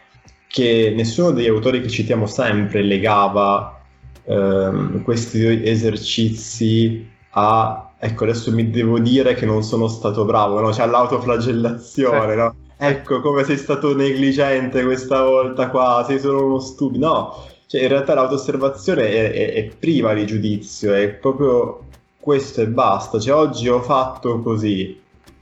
che 0.49 0.95
nessuno 0.97 1.31
degli 1.31 1.47
autori 1.47 1.83
che 1.83 1.91
citiamo 1.91 2.25
sempre 2.25 2.81
legava 2.83 3.83
ehm, 4.25 5.03
questi 5.03 5.45
esercizi 5.69 7.07
a, 7.33 7.93
ecco 7.99 8.25
adesso 8.25 8.51
mi 8.51 8.71
devo 8.71 8.99
dire 8.99 9.35
che 9.35 9.45
non 9.45 9.63
sono 9.63 9.89
stato 9.89 10.25
bravo, 10.25 10.59
no? 10.59 10.73
cioè 10.73 10.87
all'autoflagellazione, 10.87 12.35
no? 12.35 12.55
Ecco 12.79 13.21
come 13.21 13.45
sei 13.45 13.59
stato 13.59 13.95
negligente 13.95 14.83
questa 14.85 15.23
volta 15.23 15.69
qua, 15.69 16.03
sei 16.07 16.19
solo 16.19 16.47
uno 16.47 16.61
stupido, 16.61 17.07
no, 17.07 17.45
cioè 17.67 17.83
in 17.83 17.89
realtà 17.89 18.15
l'autosservazione 18.15 19.11
è, 19.11 19.33
è, 19.33 19.53
è 19.53 19.71
priva 19.79 20.15
di 20.15 20.25
giudizio, 20.25 20.95
è 20.95 21.11
proprio 21.11 21.89
questo 22.19 22.63
e 22.63 22.69
basta, 22.69 23.19
cioè 23.21 23.35
oggi 23.35 23.69
ho 23.69 23.83
fatto 23.83 24.41
così, 24.41 25.00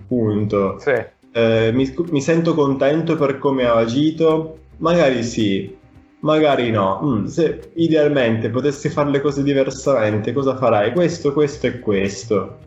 punto. 0.09 0.79
Sì. 0.79 0.95
Eh, 1.33 1.71
mi, 1.73 1.95
mi, 2.11 2.21
sento 2.21 2.55
contento 2.55 3.17
per 3.17 3.39
come 3.39 3.69
ho 3.69 3.75
agito? 3.75 4.59
Magari 4.79 5.23
sì, 5.23 5.77
magari 6.21 6.71
no. 6.71 7.01
Mm, 7.05 7.25
se 7.27 7.71
idealmente 7.75 8.49
potessi 8.49 8.89
fare 8.89 9.11
le 9.11 9.21
cose 9.21 9.43
diversamente, 9.43 10.33
cosa 10.33 10.57
farai? 10.57 10.93
Questo, 10.93 11.33
questo 11.33 11.67
e 11.67 11.79
questo. 11.79 12.59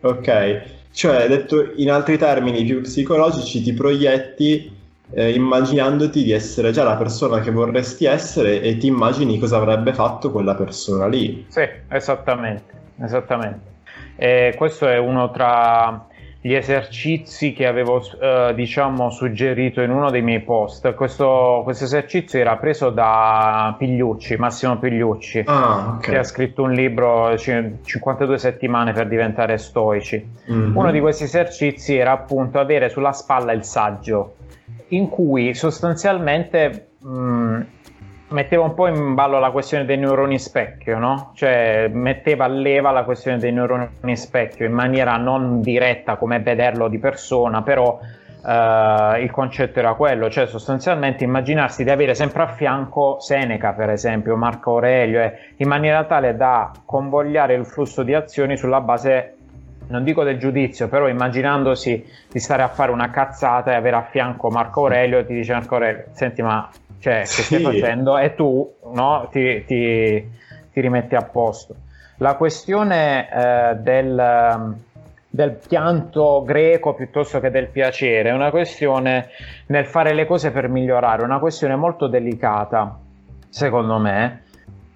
Ok? 0.00 0.62
Cioè, 0.90 1.28
detto 1.28 1.72
in 1.76 1.90
altri 1.90 2.18
termini 2.18 2.64
più 2.64 2.80
psicologici, 2.80 3.62
ti 3.62 3.72
proietti 3.72 4.76
eh, 5.12 5.32
immaginandoti 5.32 6.22
di 6.22 6.32
essere 6.32 6.70
già 6.72 6.82
la 6.84 6.96
persona 6.96 7.40
che 7.40 7.50
vorresti 7.50 8.04
essere 8.04 8.60
e 8.60 8.76
ti 8.76 8.86
immagini 8.86 9.38
cosa 9.38 9.56
avrebbe 9.56 9.94
fatto 9.94 10.30
quella 10.30 10.54
persona 10.54 11.06
lì. 11.06 11.46
Sì, 11.48 11.66
esattamente, 11.88 12.72
esattamente. 13.00 13.76
E 14.16 14.54
questo 14.56 14.88
è 14.88 14.98
uno 14.98 15.30
tra 15.30 16.07
gli 16.40 16.54
esercizi 16.54 17.52
che 17.52 17.66
avevo 17.66 18.00
eh, 18.20 18.52
diciamo 18.54 19.10
suggerito 19.10 19.80
in 19.80 19.90
uno 19.90 20.10
dei 20.10 20.22
miei 20.22 20.40
post. 20.40 20.94
Questo, 20.94 21.62
questo, 21.64 21.84
esercizio 21.84 22.38
era 22.38 22.56
preso 22.56 22.90
da 22.90 23.74
Pigliucci, 23.76 24.36
Massimo 24.36 24.78
Pigliucci, 24.78 25.42
ah, 25.46 25.96
okay. 25.96 26.12
che 26.12 26.18
ha 26.18 26.22
scritto 26.22 26.62
un 26.62 26.72
libro 26.72 27.36
52 27.36 28.38
settimane 28.38 28.92
per 28.92 29.08
diventare 29.08 29.58
stoici. 29.58 30.24
Mm-hmm. 30.50 30.76
Uno 30.76 30.90
di 30.92 31.00
questi 31.00 31.24
esercizi 31.24 31.96
era 31.96 32.12
appunto 32.12 32.60
avere 32.60 32.88
sulla 32.88 33.12
spalla 33.12 33.52
il 33.52 33.64
saggio, 33.64 34.36
in 34.88 35.08
cui 35.08 35.54
sostanzialmente 35.54 36.90
mh, 36.98 37.08
mm, 37.08 37.60
metteva 38.28 38.64
un 38.64 38.74
po' 38.74 38.86
in 38.88 39.14
ballo 39.14 39.38
la 39.38 39.50
questione 39.50 39.84
dei 39.84 39.96
neuroni 39.96 40.38
specchio, 40.38 40.98
no? 40.98 41.32
Cioè 41.34 41.88
metteva 41.92 42.44
a 42.44 42.48
leva 42.48 42.90
la 42.90 43.04
questione 43.04 43.38
dei 43.38 43.52
neuroni 43.52 44.16
specchio 44.16 44.66
in 44.66 44.72
maniera 44.72 45.16
non 45.16 45.60
diretta 45.60 46.16
come 46.16 46.40
vederlo 46.40 46.88
di 46.88 46.98
persona, 46.98 47.62
però 47.62 47.98
eh, 48.44 49.22
il 49.22 49.30
concetto 49.30 49.78
era 49.78 49.94
quello, 49.94 50.28
cioè 50.28 50.46
sostanzialmente 50.46 51.24
immaginarsi 51.24 51.84
di 51.84 51.90
avere 51.90 52.14
sempre 52.14 52.42
a 52.42 52.48
fianco 52.48 53.18
Seneca, 53.20 53.72
per 53.72 53.90
esempio, 53.90 54.36
Marco 54.36 54.72
Aurelio, 54.72 55.20
eh, 55.20 55.38
in 55.56 55.68
maniera 55.68 56.04
tale 56.04 56.36
da 56.36 56.70
convogliare 56.84 57.54
il 57.54 57.64
flusso 57.64 58.02
di 58.02 58.14
azioni 58.14 58.56
sulla 58.56 58.80
base 58.80 59.34
non 59.88 60.04
dico 60.04 60.22
del 60.22 60.38
giudizio, 60.38 60.86
però 60.88 61.08
immaginandosi 61.08 62.04
di 62.30 62.38
stare 62.38 62.62
a 62.62 62.68
fare 62.68 62.90
una 62.90 63.10
cazzata 63.10 63.72
e 63.72 63.74
avere 63.74 63.96
a 63.96 64.02
fianco 64.02 64.50
Marco 64.50 64.80
Aurelio, 64.80 65.24
ti 65.24 65.32
dice 65.32 65.54
Marco 65.54 65.76
Aurelio, 65.76 66.04
senti 66.12 66.42
ma 66.42 66.68
cioè, 66.98 67.24
sì. 67.24 67.36
che 67.36 67.42
stai 67.42 67.62
facendo 67.62 68.18
e 68.18 68.34
tu 68.34 68.74
no, 68.92 69.28
ti, 69.30 69.64
ti, 69.64 70.30
ti, 70.72 70.80
rimetti 70.80 71.14
a 71.14 71.22
posto. 71.22 71.74
La 72.18 72.34
questione 72.34 73.28
eh, 73.30 73.74
del, 73.76 74.74
del 75.28 75.58
pianto 75.66 76.42
greco 76.44 76.94
piuttosto 76.94 77.38
che 77.40 77.50
del 77.50 77.68
piacere 77.68 78.30
è 78.30 78.32
una 78.32 78.50
questione 78.50 79.28
nel 79.66 79.86
fare 79.86 80.12
le 80.14 80.26
cose 80.26 80.50
per 80.50 80.68
migliorare, 80.68 81.22
una 81.22 81.38
questione 81.38 81.76
molto 81.76 82.08
delicata, 82.08 82.98
secondo 83.48 83.98
me, 83.98 84.42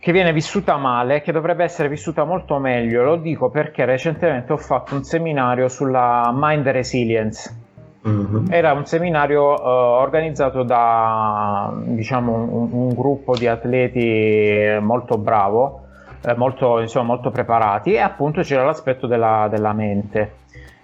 che 0.01 0.11
viene 0.11 0.33
vissuta 0.33 0.77
male, 0.77 1.23
che 1.23 1.31
dovrebbe 1.31 1.63
essere 1.63 1.89
vissuta 1.89 2.25
molto 2.25 2.59
meglio. 2.59 3.05
Lo 3.05 3.17
dico 3.17 3.51
perché 3.51 3.85
recentemente 3.85 4.53
ho 4.53 4.57
fatto 4.57 4.97
un 4.97 5.05
seminario 5.05 5.69
sulla 5.69 6.31
mind 6.35 6.67
resilience 6.69 7.62
Mm-hmm. 8.07 8.47
Era 8.51 8.73
un 8.73 8.85
seminario 8.85 9.43
uh, 9.43 9.65
organizzato 9.65 10.65
da 10.65 11.73
diciamo, 11.85 12.35
un, 12.35 12.69
un, 12.73 12.89
gruppo 12.95 13.37
di 13.37 13.47
atleti 13.47 14.77
molto 14.81 15.19
bravo, 15.19 15.87
eh, 16.25 16.35
molto, 16.35 16.81
insomma, 16.81 17.07
molto 17.07 17.31
preparati 17.31 17.93
e 17.93 18.01
appunto 18.01 18.43
c'era 18.43 18.65
l'aspetto 18.65 19.07
della, 19.07 19.47
della 19.49 19.73
mente. 19.73 20.35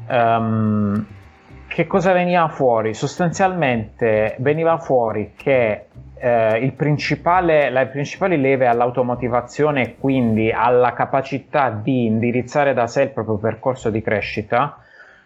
Um, 0.09 1.07
che 1.67 1.87
cosa 1.87 2.13
veniva 2.13 2.49
fuori? 2.49 2.95
Sostanzialmente 2.95 4.37
veniva 4.39 4.79
fuori 4.79 5.33
che 5.37 5.87
eh, 6.19 6.73
principale, 6.77 7.71
le 7.71 7.87
principali 7.87 8.41
leve 8.41 8.67
all'automotivazione 8.67 9.83
e 9.83 9.97
quindi 9.99 10.51
alla 10.51 10.93
capacità 10.93 11.71
di 11.71 12.07
indirizzare 12.07 12.75
da 12.75 12.87
sé 12.87 13.03
il 13.03 13.11
proprio 13.11 13.37
percorso 13.37 13.91
di 13.91 14.03
crescita 14.03 14.79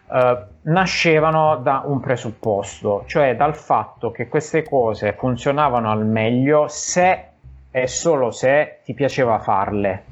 Uh, 0.05 0.37
nascevano 0.63 1.57
da 1.57 1.83
un 1.85 1.99
presupposto, 1.99 3.03
cioè 3.07 3.35
dal 3.35 3.55
fatto 3.55 4.11
che 4.11 4.27
queste 4.27 4.61
cose 4.63 5.13
funzionavano 5.13 5.89
al 5.89 6.05
meglio 6.05 6.67
se 6.67 7.29
e 7.71 7.87
solo 7.87 8.29
se 8.29 8.81
ti 8.83 8.93
piaceva 8.93 9.39
farle. 9.39 10.03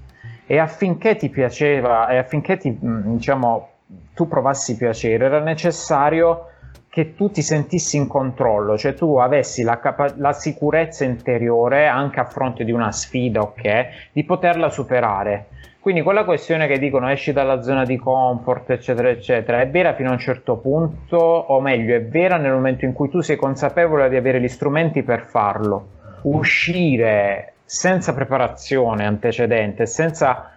E 0.48 0.58
affinché 0.58 1.16
ti 1.16 1.30
piaceva, 1.30 2.08
e 2.08 2.18
affinché 2.18 2.58
ti, 2.58 2.72
mm, 2.72 3.14
diciamo, 3.16 3.70
tu 4.16 4.28
provassi 4.28 4.76
piacere, 4.76 5.26
era 5.26 5.40
necessario 5.40 6.48
che 6.90 7.14
tu 7.14 7.32
ti 7.32 7.42
sentissi 7.42 7.96
in 7.96 8.08
controllo, 8.08 8.78
cioè 8.78 8.96
tu 8.96 9.16
avessi 9.18 9.62
la, 9.62 9.80
capa- 9.80 10.14
la 10.18 10.34
sicurezza 10.34 11.06
interiore 11.06 11.88
anche 11.88 12.20
a 12.20 12.26
fronte 12.26 12.66
di 12.66 12.72
una 12.72 12.92
sfida, 12.92 13.42
ok, 13.42 14.10
di 14.12 14.24
poterla 14.26 14.70
superare 14.70 15.46
quindi 15.82 16.04
quella 16.04 16.26
questione 16.26 16.68
che 16.68 16.78
dicono 16.78 17.10
esci 17.10 17.34
dalla 17.34 17.64
zona 17.64 17.86
di 17.86 17.98
comfort, 17.98 18.70
eccetera, 18.70 19.10
eccetera, 19.10 19.62
è 19.62 19.68
vera 19.68 19.96
fino 19.96 20.10
a 20.10 20.14
un 20.14 20.20
certo 20.20 20.58
punto, 20.58 21.18
o 21.18 21.60
meglio, 21.60 21.96
è 21.96 22.04
vera 22.06 22.38
nel 22.38 22.52
momento 22.52 22.86
in 22.86 22.94
cui 22.94 23.10
tu 23.10 23.20
sei 23.22 23.36
consapevole 23.36 24.08
di 24.08 24.16
avere 24.16 24.40
gli 24.40 24.48
strumenti 24.48 25.02
per 25.02 25.26
farlo. 25.26 25.88
Uscire 26.22 27.54
senza 27.66 28.14
preparazione 28.14 29.08
antecedente, 29.08 29.88
senza 29.88 30.50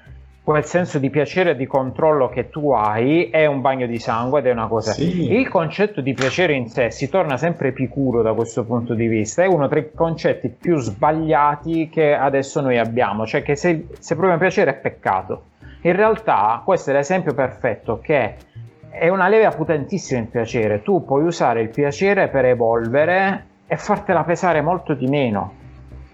quel 0.45 0.67
senso 0.67 0.99
di 0.99 1.09
piacere 1.09 1.53
e 1.53 1.57
di 1.57 1.67
controllo 1.67 2.29
che 2.29 2.51
tu 2.51 2.71
hai 2.71 3.31
è 3.31 3.47
un 3.47 3.63
bagno 3.63 3.87
di 3.87 3.99
sangue 3.99 4.41
ed 4.41 4.47
è 4.47 4.53
una 4.53 4.67
cosa. 4.67 4.93
Sì. 4.93 5.33
Il 5.33 5.49
concetto 5.49 6.03
di 6.03 6.13
piacere 6.13 6.53
in 6.53 6.69
sé 6.69 6.91
si 6.91 7.09
torna 7.09 7.39
sempre 7.39 7.73
picuro 7.73 8.21
da 8.21 8.35
questo 8.35 8.63
punto 8.65 8.93
di 8.93 9.07
vista, 9.07 9.43
è 9.43 9.47
uno 9.47 9.69
tra 9.69 9.79
i 9.79 9.91
concetti 9.95 10.51
più 10.51 10.77
sbagliati 10.77 11.89
che 11.89 12.15
adesso 12.15 12.61
noi 12.61 12.79
abbiamo, 12.79 13.27
cioè 13.27 13.43
che 13.43 13.57
se, 13.57 13.87
se 13.99 14.15
proviamo 14.15 14.39
piacere 14.39 14.73
è 14.73 14.75
peccato. 14.75 15.45
In 15.81 15.97
realtà 15.97 16.61
questo 16.63 16.91
è 16.91 16.93
l'esempio 16.93 17.33
perfetto 17.33 17.99
che 18.01 18.35
è 18.91 19.09
una 19.09 19.29
leva 19.29 19.49
potentissima 19.49 20.21
il 20.21 20.27
piacere, 20.27 20.83
tu 20.83 21.07
puoi 21.07 21.25
usare 21.25 21.63
il 21.63 21.71
piacere 21.71 22.29
per 22.29 22.45
evolvere 22.45 23.47
e 23.67 23.79
fartela 23.79 24.25
pesare 24.25 24.61
molto 24.61 24.93
di 24.93 25.07
meno 25.07 25.63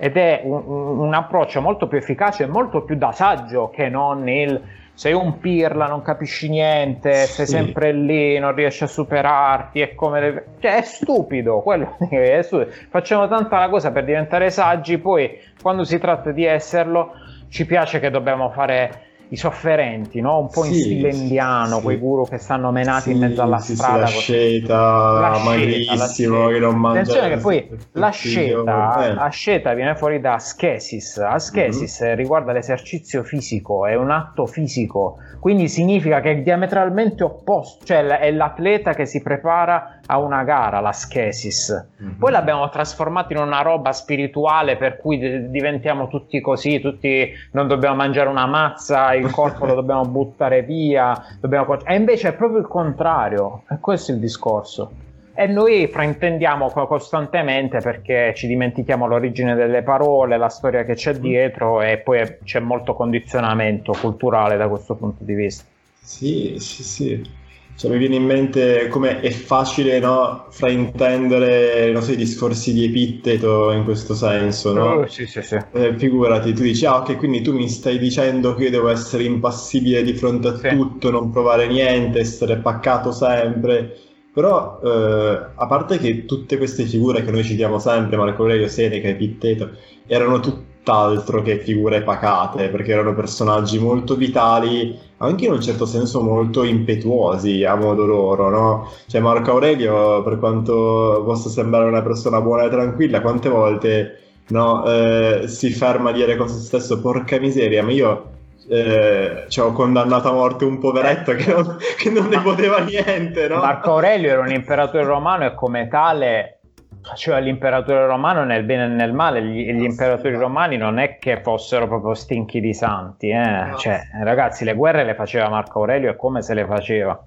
ed 0.02 0.16
è 0.16 0.40
un, 0.44 0.62
un, 0.66 1.12
approccio 1.12 1.60
molto 1.60 1.86
più 1.86 1.98
efficace 1.98 2.44
e 2.44 2.46
molto 2.46 2.84
più 2.84 2.96
da 2.96 3.12
saggio 3.12 3.68
che 3.68 3.90
non 3.90 4.26
il 4.26 4.60
sei 4.94 5.12
un 5.12 5.38
pirla, 5.38 5.86
non 5.86 6.02
capisci 6.02 6.48
niente, 6.48 7.24
sì. 7.24 7.32
sei 7.32 7.46
sempre 7.46 7.92
lì, 7.92 8.38
non 8.38 8.54
riesci 8.54 8.84
a 8.84 8.86
superarti, 8.86 9.80
è 9.80 9.94
come... 9.94 10.44
Cioè, 10.58 10.76
è 10.76 10.82
stupido, 10.82 11.60
quello 11.60 11.96
è 12.10 12.42
stupido. 12.42 12.70
Facciamo 12.90 13.26
tanta 13.26 13.58
la 13.58 13.70
cosa 13.70 13.92
per 13.92 14.04
diventare 14.04 14.50
saggi, 14.50 14.98
poi 14.98 15.38
quando 15.62 15.84
si 15.84 15.98
tratta 15.98 16.32
di 16.32 16.44
esserlo 16.44 17.12
ci 17.48 17.64
piace 17.64 17.98
che 17.98 18.10
dobbiamo 18.10 18.50
fare 18.50 19.09
i 19.30 19.36
sofferenti, 19.36 20.20
no? 20.20 20.38
un 20.40 20.48
po' 20.48 20.64
in 20.64 20.74
stile 20.74 21.10
indiano, 21.10 21.76
sì. 21.76 21.82
quei 21.82 21.96
guru 21.98 22.26
che 22.26 22.38
stanno 22.38 22.72
menati 22.72 23.02
sì, 23.02 23.10
in 23.12 23.18
mezzo 23.18 23.42
alla 23.42 23.58
strada. 23.58 24.06
Sì, 24.06 24.12
la 24.14 24.20
sceta, 24.20 25.40
magrissimo, 25.44 26.48
che 26.48 26.58
non 26.58 26.76
mangia. 26.76 27.00
Attenzione 27.00 27.28
che 27.28 27.40
poi 27.40 27.68
la 27.92 28.10
sceta, 28.10 29.14
la 29.14 29.28
sceta, 29.28 29.74
viene 29.74 29.94
fuori 29.94 30.20
da 30.20 30.34
ascesis. 30.34 31.18
Ascesis 31.18 32.02
mm-hmm. 32.02 32.16
riguarda 32.16 32.52
l'esercizio 32.52 33.22
fisico, 33.22 33.86
è 33.86 33.94
un 33.94 34.10
atto 34.10 34.46
fisico, 34.46 35.18
quindi 35.38 35.68
significa 35.68 36.20
che 36.20 36.32
è 36.32 36.36
diametralmente 36.38 37.22
opposto, 37.22 37.84
cioè 37.84 38.04
è 38.04 38.32
l'atleta 38.32 38.94
che 38.94 39.06
si 39.06 39.22
prepara 39.22 39.99
a 40.10 40.18
una 40.18 40.42
gara, 40.42 40.80
l'aschesis. 40.80 41.88
Mm-hmm. 42.02 42.18
Poi 42.18 42.32
l'abbiamo 42.32 42.68
trasformato 42.68 43.32
in 43.32 43.38
una 43.38 43.62
roba 43.62 43.92
spirituale 43.92 44.76
per 44.76 44.96
cui 44.96 45.48
diventiamo 45.48 46.08
tutti 46.08 46.40
così, 46.40 46.80
tutti 46.80 47.32
non 47.52 47.68
dobbiamo 47.68 47.94
mangiare 47.94 48.28
una 48.28 48.46
mazza, 48.46 49.14
il 49.14 49.30
corpo 49.30 49.66
lo 49.66 49.74
dobbiamo 49.74 50.04
buttare 50.04 50.62
via, 50.62 51.14
dobbiamo... 51.38 51.78
e 51.84 51.94
invece 51.94 52.28
è 52.28 52.32
proprio 52.32 52.58
il 52.58 52.66
contrario, 52.66 53.62
e 53.70 53.78
questo 53.78 54.10
è 54.10 54.14
il 54.14 54.20
discorso. 54.20 54.90
E 55.32 55.46
noi 55.46 55.86
fraintendiamo 55.86 56.68
costantemente 56.70 57.78
perché 57.78 58.34
ci 58.34 58.46
dimentichiamo 58.46 59.06
l'origine 59.06 59.54
delle 59.54 59.82
parole, 59.82 60.36
la 60.36 60.48
storia 60.48 60.84
che 60.84 60.94
c'è 60.94 61.14
dietro 61.14 61.80
e 61.80 61.98
poi 61.98 62.38
c'è 62.42 62.58
molto 62.58 62.94
condizionamento 62.94 63.92
culturale 63.98 64.56
da 64.56 64.68
questo 64.68 64.96
punto 64.96 65.24
di 65.24 65.34
vista. 65.34 65.64
Sì, 66.02 66.56
sì, 66.58 66.82
sì. 66.82 67.38
Cioè, 67.80 67.90
mi 67.90 67.96
viene 67.96 68.16
in 68.16 68.24
mente 68.24 68.88
come 68.88 69.20
è 69.20 69.30
facile 69.30 70.00
no, 70.00 70.48
fraintendere 70.50 71.88
i 71.88 72.16
discorsi 72.16 72.74
di 72.74 72.84
Epitteto 72.84 73.70
in 73.70 73.84
questo 73.84 74.12
senso, 74.12 74.74
no? 74.74 74.84
Oh, 74.96 75.06
sì, 75.06 75.24
sì, 75.24 75.40
sì. 75.40 75.56
Eh, 75.72 75.96
figurati, 75.96 76.52
tu 76.52 76.60
dici, 76.60 76.84
ah 76.84 76.98
ok, 76.98 77.16
quindi 77.16 77.40
tu 77.40 77.54
mi 77.54 77.70
stai 77.70 77.98
dicendo 77.98 78.54
che 78.54 78.64
io 78.64 78.70
devo 78.70 78.90
essere 78.90 79.22
impassibile 79.22 80.02
di 80.02 80.12
fronte 80.12 80.48
a 80.48 80.58
sì. 80.58 80.68
tutto, 80.68 81.10
non 81.10 81.30
provare 81.30 81.68
niente, 81.68 82.18
essere 82.18 82.58
paccato 82.58 83.12
sempre. 83.12 83.96
Però, 84.30 84.78
eh, 84.84 85.46
a 85.54 85.66
parte 85.66 85.96
che 85.96 86.26
tutte 86.26 86.58
queste 86.58 86.84
figure 86.84 87.24
che 87.24 87.30
noi 87.30 87.44
citiamo 87.44 87.78
sempre, 87.78 88.18
Marco 88.18 88.42
Aurelio, 88.42 88.68
Seneca, 88.68 89.08
Epitteto, 89.08 89.70
erano 90.06 90.38
tutte 90.40 90.69
tutt'altro 90.82 91.42
che 91.42 91.58
figure 91.58 92.02
pacate, 92.02 92.68
perché 92.68 92.92
erano 92.92 93.14
personaggi 93.14 93.78
molto 93.78 94.16
vitali, 94.16 94.98
anche 95.18 95.44
in 95.44 95.52
un 95.52 95.60
certo 95.60 95.84
senso 95.84 96.22
molto 96.22 96.64
impetuosi 96.64 97.64
a 97.64 97.74
modo 97.74 98.06
loro, 98.06 98.48
no? 98.48 98.90
Cioè 99.06 99.20
Marco 99.20 99.52
Aurelio, 99.52 100.22
per 100.22 100.38
quanto 100.38 101.22
possa 101.24 101.50
sembrare 101.50 101.84
una 101.84 102.02
persona 102.02 102.40
buona 102.40 102.64
e 102.64 102.70
tranquilla, 102.70 103.20
quante 103.20 103.48
volte 103.48 104.18
no, 104.48 104.84
eh, 104.86 105.44
si 105.46 105.70
ferma 105.70 106.10
a 106.10 106.12
dire 106.12 106.36
con 106.36 106.48
se 106.48 106.60
stesso 106.60 107.00
porca 107.00 107.38
miseria, 107.38 107.82
ma 107.82 107.92
io 107.92 108.28
eh, 108.68 109.44
cioè, 109.48 109.66
ho 109.66 109.72
condannato 109.72 110.28
a 110.28 110.32
morte 110.32 110.64
un 110.64 110.78
poveretto 110.78 111.34
che 111.34 111.52
non, 111.52 111.76
che 111.96 112.10
non 112.10 112.28
ne 112.28 112.40
poteva 112.40 112.78
niente. 112.78 113.48
No? 113.48 113.56
Marco 113.56 113.92
Aurelio 113.92 114.30
era 114.30 114.40
un 114.40 114.50
imperatore 114.50 115.04
romano 115.04 115.44
e 115.44 115.54
come 115.54 115.88
tale 115.88 116.59
faceva 117.02 117.38
l'imperatore 117.38 118.06
romano 118.06 118.44
nel 118.44 118.64
bene 118.64 118.84
e 118.84 118.88
nel 118.88 119.12
male. 119.12 119.42
Gli, 119.42 119.72
gli 119.72 119.84
imperatori 119.84 120.34
romani 120.34 120.76
non 120.76 120.98
è 120.98 121.18
che 121.18 121.40
fossero 121.42 121.86
proprio 121.86 122.14
stinchi 122.14 122.60
di 122.60 122.74
santi. 122.74 123.28
Eh? 123.28 123.66
No. 123.70 123.76
Cioè, 123.76 124.00
ragazzi, 124.22 124.64
le 124.64 124.74
guerre 124.74 125.04
le 125.04 125.14
faceva 125.14 125.48
Marco 125.48 125.80
Aurelio 125.80 126.10
e 126.10 126.16
come 126.16 126.42
se 126.42 126.54
le 126.54 126.66
faceva 126.66 127.22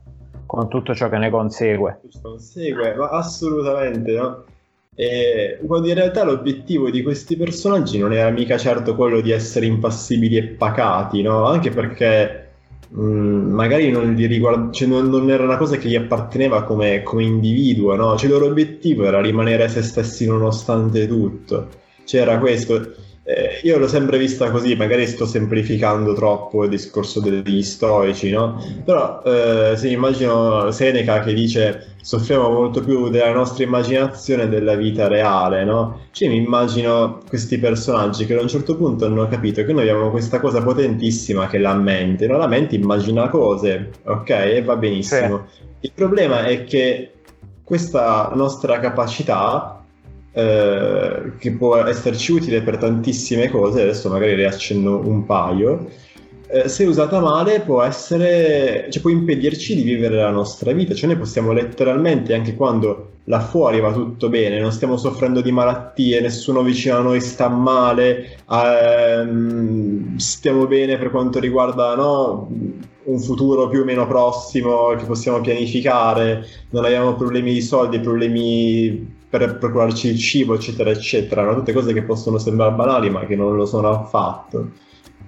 con 0.45 0.69
tutto 0.69 0.93
ciò 0.93 1.09
che 1.09 1.17
ne 1.17 1.29
consegue. 1.29 2.01
Consegue, 2.21 2.93
ma 2.95 3.09
assolutamente 3.09 4.11
no. 4.11 4.43
E 4.95 5.59
quando 5.65 5.87
in 5.87 5.95
realtà 5.95 6.23
l'obiettivo 6.23 6.91
di 6.91 7.01
questi 7.01 7.35
personaggi 7.35 7.97
non 7.97 8.13
era 8.13 8.29
mica 8.29 8.59
certo 8.59 8.95
quello 8.95 9.21
di 9.21 9.31
essere 9.31 9.65
impassibili 9.65 10.37
e 10.37 10.43
pacati, 10.49 11.23
no? 11.23 11.45
Anche 11.45 11.71
perché 11.71 12.42
magari 13.01 13.89
non, 13.89 14.15
riguard- 14.15 14.71
cioè 14.73 14.87
non, 14.87 15.09
non, 15.09 15.29
era 15.29 15.43
una 15.43 15.57
cosa 15.57 15.77
che 15.77 15.89
gli 15.89 15.95
apparteneva 15.95 16.63
come, 16.63 17.01
come 17.03 17.23
individuo, 17.23 17.95
no? 17.95 18.15
Cioè 18.17 18.27
il 18.27 18.33
loro 18.33 18.45
obiettivo 18.47 19.05
era 19.05 19.21
rimanere 19.21 19.67
se 19.67 19.81
stessi 19.81 20.27
nonostante 20.27 21.07
tutto. 21.07 21.69
C'era 22.05 22.37
questo. 22.37 22.93
Eh, 23.25 23.61
io 23.63 23.77
l'ho 23.77 23.87
sempre 23.87 24.17
vista 24.17 24.51
così, 24.51 24.75
magari 24.75 25.07
sto 25.07 25.25
semplificando 25.25 26.13
troppo 26.13 26.65
il 26.65 26.69
discorso 26.69 27.21
degli 27.21 27.63
storici, 27.63 28.29
no? 28.29 28.61
Però 28.83 29.21
eh, 29.23 29.77
se 29.77 29.87
immagino 29.87 30.69
Seneca 30.71 31.21
che 31.21 31.33
dice 31.33 31.95
soffriamo 32.01 32.49
molto 32.49 32.81
più 32.83 33.07
della 33.07 33.31
nostra 33.31 33.63
immaginazione 33.63 34.49
della 34.49 34.75
vita 34.75 35.07
reale, 35.07 35.63
no? 35.63 36.01
Cioè 36.11 36.27
mi 36.27 36.35
immagino 36.35 37.19
questi 37.25 37.57
personaggi 37.59 38.25
che 38.25 38.37
a 38.37 38.41
un 38.41 38.49
certo 38.49 38.75
punto 38.75 39.05
hanno 39.05 39.25
capito 39.29 39.63
che 39.63 39.71
noi 39.71 39.87
abbiamo 39.87 40.11
questa 40.11 40.41
cosa 40.41 40.61
potentissima 40.61 41.47
che 41.47 41.55
è 41.55 41.59
la 41.61 41.75
mente, 41.75 42.27
no? 42.27 42.37
La 42.37 42.47
mente 42.47 42.75
immagina 42.75 43.29
cose, 43.29 43.91
ok? 44.03 44.29
E 44.29 44.63
va 44.63 44.75
benissimo. 44.75 45.47
Sì. 45.49 45.61
Il 45.79 45.91
problema 45.95 46.43
è 46.43 46.65
che 46.65 47.13
questa 47.63 48.31
nostra 48.35 48.79
capacità 48.79 49.72
eh, 50.33 51.33
che 51.37 51.51
può 51.51 51.77
esserci 51.77 52.31
utile 52.31 52.61
per 52.61 52.77
tantissime 52.77 53.49
cose, 53.49 53.81
adesso 53.81 54.09
magari 54.09 54.35
riaccenno 54.35 54.99
un 54.99 55.25
paio, 55.25 55.87
eh, 56.47 56.67
se 56.67 56.85
usata 56.85 57.19
male 57.19 57.61
può 57.61 57.81
essere, 57.81 58.87
cioè 58.91 59.01
può 59.01 59.09
impedirci 59.09 59.75
di 59.75 59.81
vivere 59.81 60.17
la 60.17 60.29
nostra 60.29 60.71
vita, 60.71 60.93
cioè 60.93 61.09
noi 61.09 61.17
possiamo 61.17 61.51
letteralmente, 61.51 62.33
anche 62.35 62.55
quando 62.55 63.09
là 63.25 63.39
fuori 63.39 63.79
va 63.79 63.91
tutto 63.91 64.29
bene, 64.29 64.59
non 64.59 64.71
stiamo 64.71 64.97
soffrendo 64.97 65.41
di 65.41 65.51
malattie, 65.51 66.19
nessuno 66.21 66.61
vicino 66.61 66.97
a 66.97 67.01
noi 67.01 67.21
sta 67.21 67.47
male, 67.47 68.37
ehm, 68.49 70.15
stiamo 70.17 70.67
bene 70.67 70.97
per 70.97 71.09
quanto 71.09 71.39
riguarda 71.39 71.95
no, 71.95 72.49
un 73.05 73.19
futuro 73.19 73.67
più 73.67 73.81
o 73.81 73.83
meno 73.83 74.05
prossimo 74.05 74.93
che 74.95 75.05
possiamo 75.05 75.41
pianificare, 75.41 76.45
non 76.69 76.85
abbiamo 76.85 77.15
problemi 77.15 77.53
di 77.53 77.61
soldi, 77.61 77.99
problemi 77.99 79.21
per 79.39 79.57
procurarci 79.57 80.09
il 80.09 80.19
cibo, 80.19 80.53
eccetera, 80.53 80.91
eccetera. 80.91 81.43
No? 81.43 81.55
Tutte 81.55 81.73
cose 81.73 81.91
che 81.91 82.03
possono 82.03 82.37
sembrare 82.37 82.75
banali, 82.75 83.09
ma 83.09 83.25
che 83.25 83.35
non 83.35 83.55
lo 83.55 83.65
sono 83.65 83.89
affatto. 83.89 84.69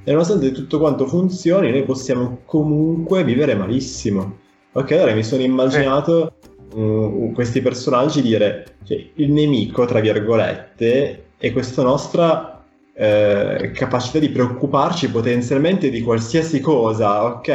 E 0.04 0.12
nonostante 0.12 0.52
tutto 0.52 0.78
quanto 0.78 1.08
funzioni, 1.08 1.72
noi 1.72 1.84
possiamo 1.86 2.42
comunque 2.46 3.24
vivere 3.24 3.56
malissimo. 3.56 4.38
Ok, 4.74 4.92
allora 4.92 5.16
mi 5.16 5.24
sono 5.24 5.42
immaginato 5.42 6.36
uh, 6.74 7.32
questi 7.34 7.62
personaggi 7.62 8.22
dire 8.22 8.76
cioè, 8.84 9.04
il 9.16 9.32
nemico, 9.32 9.86
tra 9.86 10.02
virgolette, 10.02 11.30
è 11.38 11.52
questa 11.52 11.82
nostra 11.82 12.64
eh, 12.94 13.72
capacità 13.74 14.20
di 14.20 14.30
preoccuparci 14.30 15.10
potenzialmente 15.10 15.90
di 15.90 16.02
qualsiasi 16.02 16.60
cosa, 16.60 17.24
ok? 17.24 17.48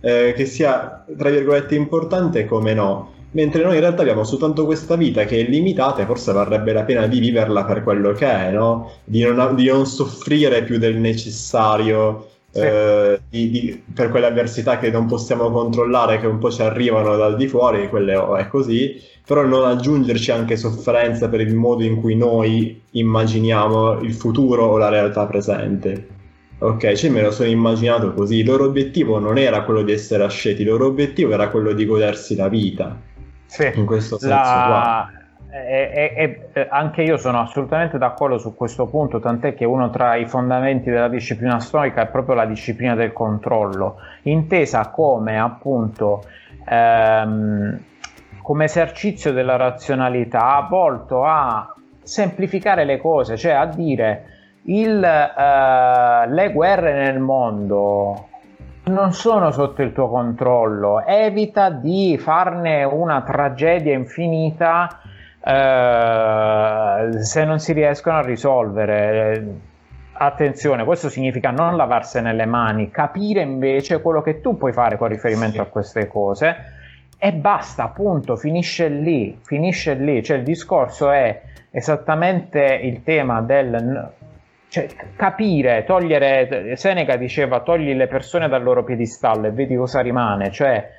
Eh, 0.00 0.32
che 0.34 0.44
sia, 0.44 1.04
tra 1.16 1.30
virgolette, 1.30 1.76
importante 1.76 2.46
come 2.46 2.74
no 2.74 3.16
mentre 3.32 3.62
noi 3.62 3.74
in 3.74 3.80
realtà 3.80 4.02
abbiamo 4.02 4.24
soltanto 4.24 4.64
questa 4.64 4.96
vita 4.96 5.24
che 5.24 5.40
è 5.40 5.48
limitata 5.48 6.02
e 6.02 6.06
forse 6.06 6.32
varrebbe 6.32 6.72
la 6.72 6.84
pena 6.84 7.06
di 7.06 7.18
viverla 7.18 7.64
per 7.64 7.82
quello 7.82 8.12
che 8.12 8.26
è, 8.26 8.50
no? 8.50 8.92
di, 9.04 9.22
non, 9.22 9.54
di 9.54 9.66
non 9.66 9.86
soffrire 9.86 10.62
più 10.62 10.78
del 10.78 10.96
necessario 10.96 12.28
sì. 12.50 12.60
eh, 12.60 13.20
di, 13.28 13.50
di, 13.50 13.82
per 13.92 14.10
quelle 14.10 14.26
avversità 14.26 14.78
che 14.78 14.90
non 14.90 15.06
possiamo 15.06 15.50
controllare, 15.50 16.18
che 16.18 16.26
un 16.26 16.38
po' 16.38 16.50
ci 16.50 16.62
arrivano 16.62 17.16
dal 17.16 17.36
di 17.36 17.46
fuori, 17.46 17.88
quelle 17.88 18.16
oh, 18.16 18.36
è 18.36 18.46
così, 18.48 19.00
però 19.26 19.44
non 19.44 19.66
aggiungerci 19.66 20.30
anche 20.30 20.56
sofferenza 20.56 21.28
per 21.28 21.40
il 21.40 21.54
modo 21.54 21.84
in 21.84 22.00
cui 22.00 22.16
noi 22.16 22.80
immaginiamo 22.92 24.00
il 24.00 24.14
futuro 24.14 24.64
o 24.64 24.78
la 24.78 24.88
realtà 24.88 25.26
presente. 25.26 26.16
Ok, 26.60 26.94
cioè 26.94 27.10
me 27.10 27.22
lo 27.22 27.30
sono 27.30 27.48
immaginato 27.48 28.12
così. 28.14 28.38
Il 28.38 28.46
loro 28.46 28.64
obiettivo 28.64 29.20
non 29.20 29.38
era 29.38 29.62
quello 29.62 29.82
di 29.82 29.92
essere 29.92 30.24
asceti, 30.24 30.62
il 30.62 30.68
loro 30.68 30.86
obiettivo 30.86 31.32
era 31.32 31.50
quello 31.50 31.72
di 31.72 31.84
godersi 31.84 32.34
la 32.34 32.48
vita. 32.48 33.00
Sì, 33.48 33.72
in 33.74 33.86
questo 33.86 34.18
senso 34.18 34.34
la... 34.34 35.10
E, 35.50 36.46
e, 36.52 36.68
anche 36.70 37.02
io 37.02 37.16
sono 37.16 37.40
assolutamente 37.40 37.96
d'accordo 37.96 38.36
su 38.36 38.54
questo 38.54 38.86
punto, 38.86 39.18
tant'è 39.18 39.54
che 39.54 39.64
uno 39.64 39.88
tra 39.88 40.14
i 40.14 40.26
fondamenti 40.26 40.90
della 40.90 41.08
disciplina 41.08 41.58
storica 41.58 42.02
è 42.02 42.06
proprio 42.06 42.34
la 42.34 42.44
disciplina 42.44 42.94
del 42.94 43.14
controllo, 43.14 43.96
intesa 44.24 44.90
come 44.90 45.40
appunto 45.40 46.22
ehm, 46.68 47.80
come 48.42 48.64
esercizio 48.64 49.32
della 49.32 49.56
razionalità 49.56 50.66
volto 50.68 51.24
a 51.24 51.74
semplificare 52.02 52.84
le 52.84 52.98
cose, 52.98 53.38
cioè 53.38 53.52
a 53.52 53.66
dire 53.66 54.24
il, 54.64 55.02
eh, 55.02 56.28
le 56.28 56.52
guerre 56.52 56.92
nel 56.92 57.18
mondo 57.18 58.27
non 58.88 59.12
sono 59.12 59.50
sotto 59.50 59.82
il 59.82 59.92
tuo 59.92 60.08
controllo, 60.08 61.04
evita 61.04 61.70
di 61.70 62.18
farne 62.18 62.84
una 62.84 63.22
tragedia 63.22 63.94
infinita 63.94 65.00
eh, 65.44 67.22
se 67.22 67.44
non 67.44 67.58
si 67.58 67.72
riescono 67.72 68.18
a 68.18 68.22
risolvere. 68.22 69.66
Attenzione, 70.20 70.84
questo 70.84 71.08
significa 71.08 71.50
non 71.50 71.76
lavarsene 71.76 72.32
le 72.32 72.44
mani, 72.44 72.90
capire 72.90 73.40
invece 73.40 74.02
quello 74.02 74.20
che 74.20 74.40
tu 74.40 74.56
puoi 74.56 74.72
fare 74.72 74.96
con 74.96 75.06
riferimento 75.08 75.56
sì. 75.56 75.60
a 75.60 75.66
queste 75.66 76.08
cose 76.08 76.56
e 77.18 77.32
basta, 77.32 77.84
appunto, 77.84 78.36
finisce 78.36 78.88
lì, 78.88 79.38
finisce 79.42 79.94
lì, 79.94 80.22
cioè 80.22 80.38
il 80.38 80.44
discorso 80.44 81.10
è 81.10 81.42
esattamente 81.70 82.80
il 82.82 83.02
tema 83.02 83.40
del 83.42 84.12
cioè, 84.68 84.86
capire, 85.16 85.84
togliere, 85.84 86.76
Seneca 86.76 87.16
diceva 87.16 87.60
togli 87.60 87.94
le 87.94 88.06
persone 88.06 88.48
dal 88.48 88.62
loro 88.62 88.84
piedistallo 88.84 89.46
e 89.46 89.50
vedi 89.50 89.74
cosa 89.74 90.00
rimane, 90.00 90.50
cioè 90.50 90.90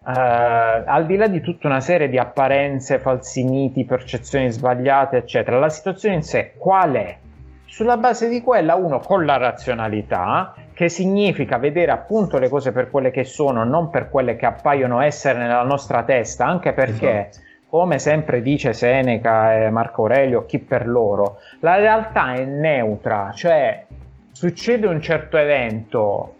uh, 0.00 0.10
al 0.10 1.06
di 1.06 1.16
là 1.16 1.26
di 1.26 1.40
tutta 1.40 1.66
una 1.66 1.80
serie 1.80 2.08
di 2.08 2.18
apparenze, 2.18 2.98
falsi 3.00 3.42
miti, 3.42 3.84
percezioni 3.84 4.50
sbagliate, 4.50 5.16
eccetera, 5.16 5.58
la 5.58 5.68
situazione 5.68 6.14
in 6.14 6.22
sé 6.22 6.52
qual 6.56 6.92
è? 6.92 7.18
Sulla 7.64 7.96
base 7.96 8.28
di 8.28 8.40
quella 8.42 8.76
uno 8.76 9.00
con 9.00 9.24
la 9.24 9.36
razionalità, 9.36 10.54
che 10.72 10.88
significa 10.88 11.58
vedere 11.58 11.90
appunto 11.90 12.38
le 12.38 12.48
cose 12.48 12.70
per 12.70 12.90
quelle 12.90 13.10
che 13.10 13.24
sono, 13.24 13.64
non 13.64 13.90
per 13.90 14.08
quelle 14.08 14.36
che 14.36 14.46
appaiono 14.46 15.00
essere 15.00 15.38
nella 15.38 15.64
nostra 15.64 16.04
testa, 16.04 16.46
anche 16.46 16.72
perché... 16.72 17.28
Esatto 17.28 17.44
come 17.76 17.98
sempre 17.98 18.40
dice 18.40 18.72
Seneca 18.72 19.54
e 19.54 19.68
Marco 19.68 20.00
Aurelio, 20.00 20.46
chi 20.46 20.58
per 20.58 20.88
loro, 20.88 21.40
la 21.60 21.76
realtà 21.76 22.32
è 22.32 22.42
neutra, 22.42 23.32
cioè 23.34 23.84
succede 24.32 24.86
un 24.86 24.98
certo 25.02 25.36
evento, 25.36 26.36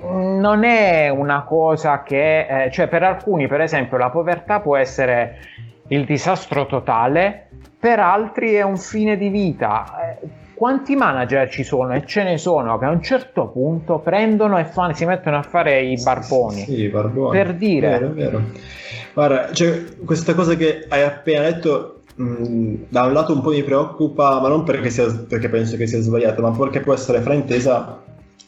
non 0.00 0.64
è 0.64 1.08
una 1.08 1.44
cosa 1.44 2.02
che, 2.02 2.64
eh, 2.64 2.70
cioè 2.72 2.88
per 2.88 3.04
alcuni 3.04 3.46
per 3.46 3.60
esempio 3.60 3.96
la 3.96 4.10
povertà 4.10 4.58
può 4.58 4.76
essere 4.76 5.38
il 5.86 6.04
disastro 6.04 6.66
totale, 6.66 7.46
per 7.78 8.00
altri 8.00 8.54
è 8.54 8.62
un 8.62 8.76
fine 8.76 9.16
di 9.16 9.28
vita. 9.28 10.16
Quanti 10.62 10.94
manager 10.94 11.50
ci 11.50 11.64
sono 11.64 11.92
e 11.92 12.04
ce 12.06 12.22
ne 12.22 12.38
sono 12.38 12.78
che 12.78 12.84
a 12.84 12.90
un 12.90 13.02
certo 13.02 13.48
punto 13.48 13.98
prendono 13.98 14.58
e 14.58 14.64
fanno, 14.64 14.94
si 14.94 15.04
mettono 15.04 15.38
a 15.38 15.42
fare 15.42 15.82
i 15.82 16.00
barboni, 16.00 16.60
sì, 16.62 16.86
barboni. 16.86 17.36
per 17.36 17.54
dire 17.56 17.88
vero, 17.88 18.12
vero. 18.12 18.42
Guarda, 19.12 19.52
cioè, 19.52 19.82
questa 20.04 20.34
cosa 20.34 20.54
che 20.54 20.86
hai 20.88 21.02
appena 21.02 21.50
detto, 21.50 22.02
mh, 22.14 22.74
da 22.90 23.02
un 23.06 23.12
lato 23.12 23.32
un 23.32 23.40
po' 23.40 23.50
mi 23.50 23.64
preoccupa, 23.64 24.40
ma 24.40 24.46
non 24.46 24.62
perché, 24.62 24.88
sia, 24.88 25.12
perché 25.28 25.48
penso 25.48 25.76
che 25.76 25.88
sia 25.88 26.00
sbagliata, 26.00 26.40
ma 26.40 26.52
perché 26.52 26.78
può 26.78 26.94
essere 26.94 27.20
fraintesa 27.22 28.00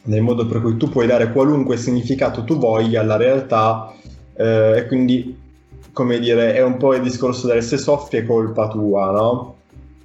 nel 0.03 0.21
modo 0.21 0.45
per 0.45 0.61
cui 0.61 0.77
tu 0.77 0.87
puoi 0.87 1.07
dare 1.07 1.33
qualunque 1.33 1.75
significato 1.75 2.45
tu 2.45 2.57
voglia 2.57 3.01
alla 3.01 3.17
realtà 3.17 3.91
eh, 4.37 4.77
e 4.77 4.87
quindi, 4.87 5.37
come 5.91 6.19
dire, 6.19 6.53
è 6.53 6.63
un 6.63 6.77
po' 6.77 6.93
il 6.93 7.01
discorso 7.01 7.45
del 7.47 7.61
se 7.61 7.75
soffri 7.75 8.19
è 8.19 8.25
colpa 8.25 8.69
tua, 8.69 9.11
no? 9.11 9.54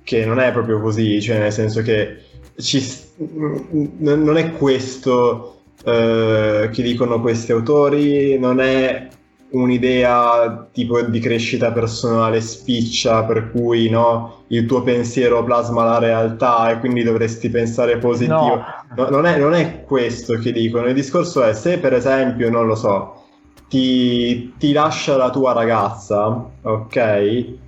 Che 0.02 0.24
non 0.24 0.40
è 0.40 0.52
proprio 0.52 0.80
così, 0.80 1.20
cioè 1.20 1.38
nel 1.38 1.52
senso 1.52 1.82
che 1.82 2.16
ci, 2.56 2.84
non 3.16 4.36
è 4.36 4.52
questo 4.52 5.60
eh, 5.84 6.68
che 6.72 6.82
dicono 6.82 7.20
questi 7.20 7.52
autori, 7.52 8.38
non 8.38 8.60
è 8.60 9.08
un'idea 9.50 10.68
tipo 10.72 11.00
di 11.02 11.18
crescita 11.18 11.72
personale 11.72 12.40
spiccia 12.40 13.24
per 13.24 13.50
cui 13.50 13.88
no, 13.88 14.44
il 14.48 14.66
tuo 14.66 14.82
pensiero 14.82 15.42
plasma 15.42 15.84
la 15.84 15.98
realtà 15.98 16.70
e 16.70 16.78
quindi 16.78 17.02
dovresti 17.02 17.48
pensare 17.48 17.98
positivo. 17.98 18.36
No. 18.36 18.64
No, 18.96 19.08
non, 19.08 19.26
è, 19.26 19.38
non, 19.38 19.54
è, 19.54 19.82
questo 19.84 20.38
che 20.38 20.52
dicono. 20.52 20.86
Il 20.86 20.94
discorso 20.94 21.42
è 21.42 21.52
se 21.52 21.78
per 21.78 21.94
esempio, 21.94 22.50
non 22.50 22.66
lo 22.66 22.74
so, 22.74 23.22
ti, 23.68 24.52
ti 24.58 24.72
lascia 24.72 25.16
la 25.16 25.30
tua 25.30 25.52
ragazza, 25.52 26.50
ok? 26.62 27.58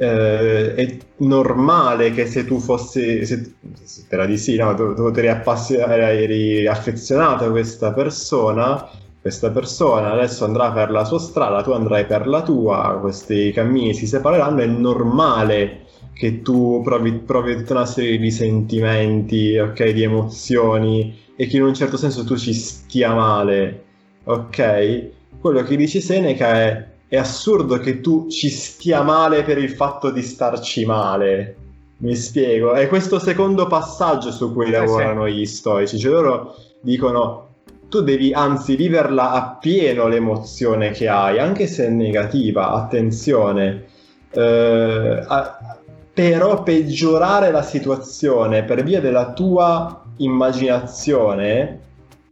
Eh, 0.00 0.74
è 0.74 0.96
normale 1.16 2.12
che 2.12 2.26
se 2.26 2.44
tu 2.44 2.60
fossi, 2.60 3.26
se, 3.26 3.54
spera 3.82 4.26
di 4.26 4.38
sì, 4.38 4.56
no, 4.56 4.74
tu, 4.74 4.94
tu 4.94 5.08
eri, 5.08 6.22
eri 6.22 6.66
affezionato 6.68 7.44
a 7.44 7.50
questa 7.50 7.92
persona 7.92 8.88
questa 9.20 9.50
persona 9.50 10.12
adesso 10.12 10.44
andrà 10.44 10.70
per 10.72 10.90
la 10.90 11.04
sua 11.04 11.18
strada, 11.18 11.62
tu 11.62 11.72
andrai 11.72 12.06
per 12.06 12.26
la 12.26 12.42
tua, 12.42 12.98
questi 13.00 13.52
cammini 13.52 13.92
si 13.92 14.06
separeranno, 14.06 14.60
è 14.60 14.66
normale 14.66 15.86
che 16.14 16.42
tu 16.42 16.80
provi, 16.82 17.12
provi 17.12 17.56
tutta 17.56 17.74
una 17.74 17.86
serie 17.86 18.18
di 18.18 18.30
sentimenti, 18.30 19.56
ok, 19.58 19.90
di 19.90 20.02
emozioni 20.02 21.16
e 21.36 21.46
che 21.46 21.56
in 21.56 21.64
un 21.64 21.74
certo 21.74 21.96
senso 21.96 22.24
tu 22.24 22.36
ci 22.36 22.52
stia 22.54 23.12
male, 23.14 23.84
ok? 24.24 25.10
Quello 25.40 25.62
che 25.62 25.76
dice 25.76 26.00
Seneca 26.00 26.54
è 26.54 26.87
è 27.08 27.16
assurdo 27.16 27.78
che 27.78 28.00
tu 28.00 28.28
ci 28.28 28.50
stia 28.50 29.02
male 29.02 29.42
per 29.42 29.58
il 29.58 29.70
fatto 29.70 30.10
di 30.10 30.22
starci 30.22 30.84
male. 30.84 31.56
Mi 31.98 32.14
spiego, 32.14 32.74
è 32.74 32.86
questo 32.86 33.18
secondo 33.18 33.66
passaggio 33.66 34.30
su 34.30 34.52
cui 34.52 34.70
lavorano 34.70 35.28
gli 35.28 35.46
stoici, 35.46 35.98
cioè 35.98 36.12
loro 36.12 36.54
dicono 36.80 37.46
tu 37.88 38.02
devi 38.02 38.32
anzi 38.32 38.76
viverla 38.76 39.32
appieno 39.32 40.06
l'emozione 40.06 40.90
che 40.90 41.08
hai, 41.08 41.38
anche 41.38 41.66
se 41.66 41.86
è 41.86 41.88
negativa, 41.88 42.72
attenzione. 42.72 43.86
Eh, 44.30 45.24
a, 45.26 45.78
però 46.12 46.62
peggiorare 46.62 47.50
la 47.50 47.62
situazione 47.62 48.64
per 48.64 48.82
via 48.82 49.00
della 49.00 49.32
tua 49.32 50.04
immaginazione 50.18 51.86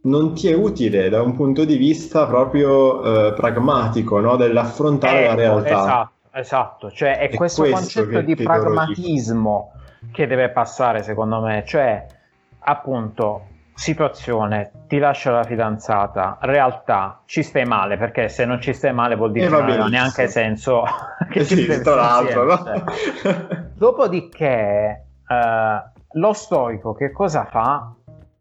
non 0.07 0.33
ti 0.33 0.49
è 0.49 0.55
utile 0.55 1.09
da 1.09 1.21
un 1.21 1.35
punto 1.35 1.65
di 1.65 1.75
vista 1.75 2.25
proprio 2.25 3.27
eh, 3.27 3.33
pragmatico, 3.33 4.19
no? 4.19 4.35
dell'affrontare 4.35 5.23
eh, 5.23 5.27
la 5.27 5.35
realtà. 5.35 5.69
Esatto, 5.69 6.11
esatto, 6.31 6.91
cioè 6.91 7.17
è, 7.19 7.29
è 7.29 7.35
questo, 7.35 7.61
questo, 7.61 8.01
concetto 8.01 8.21
di 8.21 8.35
pragmatismo 8.35 9.71
che 10.11 10.27
deve 10.27 10.49
passare 10.49 11.03
secondo 11.03 11.41
me, 11.41 11.63
cioè 11.65 12.05
appunto 12.59 13.47
situazione, 13.77 14.71
ti 14.87 14.97
lascia 14.97 15.31
la 15.31 15.43
fidanzata, 15.43 16.39
realtà, 16.41 17.21
ci 17.25 17.43
stai 17.43 17.65
male, 17.65 17.97
perché 17.97 18.27
se 18.27 18.43
non 18.43 18.59
ci 18.59 18.73
stai 18.73 18.91
male 18.91 19.15
vuol 19.15 19.31
dire 19.31 19.45
eh, 19.45 19.49
che 19.49 19.55
non 19.55 19.81
ha 19.81 19.87
neanche 19.87 20.27
senso 20.27 20.83
che 21.29 21.39
eh 21.39 21.45
ci 21.45 21.63
sì, 21.63 21.81
tra 21.81 21.95
l'altro, 21.95 22.43
no? 22.43 22.63
cioè. 22.63 23.45
Dopodiché, 23.75 25.05
eh, 25.27 25.83
lo 26.11 26.33
stoico 26.33 26.93
che 26.93 27.11
cosa 27.11 27.45
fa? 27.45 27.93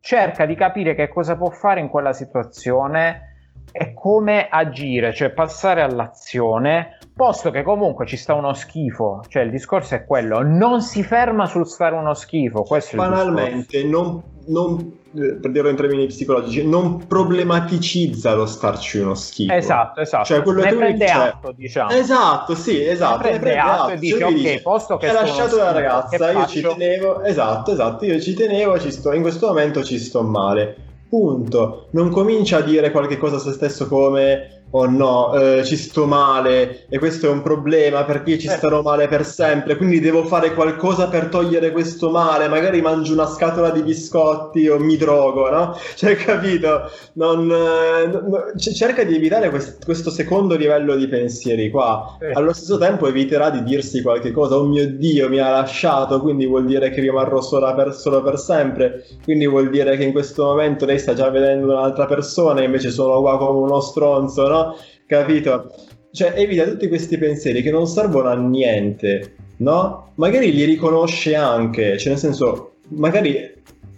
Cerca 0.06 0.46
di 0.46 0.54
capire 0.54 0.94
che 0.94 1.08
cosa 1.08 1.34
può 1.34 1.50
fare 1.50 1.80
in 1.80 1.88
quella 1.88 2.12
situazione 2.12 3.54
e 3.72 3.92
come 3.92 4.46
agire, 4.48 5.12
cioè 5.12 5.30
passare 5.30 5.82
all'azione, 5.82 6.96
posto 7.12 7.50
che 7.50 7.64
comunque 7.64 8.06
ci 8.06 8.16
sta 8.16 8.34
uno 8.34 8.52
schifo, 8.52 9.24
cioè 9.26 9.42
il 9.42 9.50
discorso 9.50 9.96
è 9.96 10.04
quello, 10.04 10.42
non 10.44 10.80
si 10.80 11.02
ferma 11.02 11.46
sul 11.46 11.66
stare 11.66 11.96
uno 11.96 12.14
schifo, 12.14 12.62
questo 12.62 12.94
Banalmente, 12.94 13.82
non, 13.82 14.22
non 14.46 14.98
eh, 15.18 15.37
per 15.37 15.50
dirlo 15.50 15.70
in 15.70 15.76
termini 15.76 16.06
psicologici, 16.06 16.66
non 16.66 17.06
problematicizza 17.06 18.35
lo 18.35 18.44
starci 18.44 18.98
uno 18.98 19.14
schifo. 19.14 19.52
Esatto, 19.52 20.00
esatto. 20.00 20.24
Cioè, 20.24 20.42
quello 20.42 20.62
ne 20.62 20.68
che 20.68 20.76
prende 20.76 21.04
dice... 21.04 21.16
atto, 21.16 21.52
diciamo. 21.56 21.90
Esatto, 21.90 22.54
sì, 22.54 22.85
esatto. 22.85 23.16
Ne 23.16 23.38
prende, 23.38 23.38
ne 23.38 23.52
prende 23.52 23.61
atto, 23.61 23.90
e 23.92 23.98
dice, 23.98 24.18
cioè, 24.18 24.28
ok, 24.28 24.35
dice, 24.35 24.62
posto 24.62 24.96
che... 24.96 25.09
Hai 25.09 25.14
lasciato 25.14 25.56
la 25.56 25.72
ragazza, 25.72 26.30
io 26.30 26.46
ci 26.46 26.61
tenevo, 26.61 27.22
esatto, 27.22 27.72
esatto, 27.72 28.04
io 28.04 28.20
ci 28.20 28.35
tenevo, 28.35 28.78
ci 28.78 28.90
sto, 28.90 29.12
in 29.12 29.22
questo 29.22 29.46
momento 29.46 29.82
ci 29.82 29.98
sto 29.98 30.22
male. 30.22 30.76
Punto. 31.09 31.87
Non 31.92 32.11
comincia 32.11 32.59
a 32.59 32.62
dire 32.62 32.90
qualche 32.90 33.16
cosa 33.16 33.37
a 33.37 33.38
se 33.38 33.52
stesso 33.52 33.87
come 33.87 34.55
oh 34.78 34.86
no, 34.90 35.34
eh, 35.34 35.64
ci 35.64 35.76
sto 35.76 36.04
male 36.04 36.86
e 36.90 36.98
questo 36.98 37.26
è 37.26 37.30
un 37.30 37.40
problema 37.40 38.04
perché 38.04 38.38
ci 38.38 38.46
eh. 38.46 38.50
starò 38.50 38.82
male 38.82 39.08
per 39.08 39.24
sempre, 39.24 39.76
quindi 39.76 40.00
devo 40.00 40.24
fare 40.24 40.52
qualcosa 40.52 41.08
per 41.08 41.26
togliere 41.26 41.70
questo 41.72 42.10
male, 42.10 42.48
magari 42.48 42.82
mangio 42.82 43.14
una 43.14 43.26
scatola 43.26 43.70
di 43.70 43.82
biscotti 43.82 44.68
o 44.68 44.78
mi 44.78 44.96
drogo, 44.96 45.48
no? 45.50 45.74
Cioè, 45.96 46.14
capito? 46.16 46.90
Non, 47.14 47.50
eh, 47.50 48.58
cerca 48.58 49.02
di 49.02 49.16
evitare 49.16 49.48
quest- 49.48 49.82
questo 49.84 50.10
secondo 50.10 50.56
livello 50.56 50.94
di 50.94 51.08
pensieri 51.08 51.70
qua. 51.70 52.18
Eh. 52.20 52.32
Allo 52.32 52.52
stesso 52.52 52.76
tempo 52.76 53.08
eviterà 53.08 53.48
di 53.48 53.62
dirsi 53.62 54.02
qualche 54.02 54.30
cosa, 54.30 54.56
oh 54.56 54.64
mio 54.64 54.86
Dio, 54.86 55.28
mi 55.30 55.38
ha 55.38 55.50
lasciato, 55.50 56.20
quindi 56.20 56.44
vuol 56.46 56.66
dire 56.66 56.90
che 56.90 57.00
rimarrò 57.00 57.40
sola 57.40 57.72
per, 57.72 57.94
solo 57.94 58.22
per 58.22 58.38
sempre, 58.38 59.06
quindi 59.24 59.46
vuol 59.46 59.70
dire 59.70 59.96
che 59.96 60.04
in 60.04 60.12
questo 60.12 60.44
momento 60.44 60.84
lei 60.84 60.98
sta 60.98 61.14
già 61.14 61.30
vedendo 61.30 61.72
un'altra 61.72 62.04
persona 62.04 62.60
e 62.60 62.64
invece 62.64 62.90
sono 62.90 63.20
qua 63.20 63.38
come 63.38 63.58
uno 63.60 63.80
stronzo, 63.80 64.46
no? 64.48 64.65
Capito? 65.07 65.72
Cioè, 66.11 66.33
evita 66.35 66.64
tutti 66.64 66.88
questi 66.88 67.18
pensieri 67.18 67.62
che 67.62 67.70
non 67.70 67.87
servono 67.87 68.29
a 68.29 68.35
niente, 68.35 69.35
no? 69.59 70.12
Magari 70.14 70.52
li 70.52 70.64
riconosce 70.64 71.35
anche, 71.35 71.98
cioè 71.98 72.12
nel 72.12 72.18
senso, 72.18 72.76
magari 72.88 73.55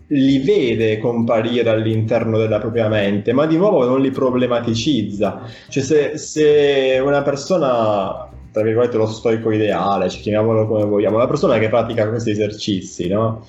li 0.08 0.38
vede 0.38 0.98
comparire 0.98 1.68
all'interno 1.70 2.38
della 2.38 2.58
propria 2.58 2.88
mente, 2.88 3.32
ma 3.32 3.46
di 3.46 3.56
nuovo 3.56 3.84
non 3.84 4.00
li 4.00 4.10
problematicizza. 4.10 5.42
Cioè, 5.68 5.82
se, 5.82 6.18
se 6.18 7.00
una 7.04 7.22
persona, 7.22 8.28
tra 8.50 8.62
virgolette, 8.62 8.96
lo 8.96 9.06
stoico 9.06 9.50
ideale, 9.50 10.08
cioè, 10.08 10.20
chiamiamolo 10.20 10.66
come 10.66 10.84
vogliamo, 10.84 11.16
una 11.16 11.26
persona 11.26 11.58
che 11.58 11.68
pratica 11.68 12.08
questi 12.08 12.30
esercizi, 12.30 13.08
no? 13.08 13.46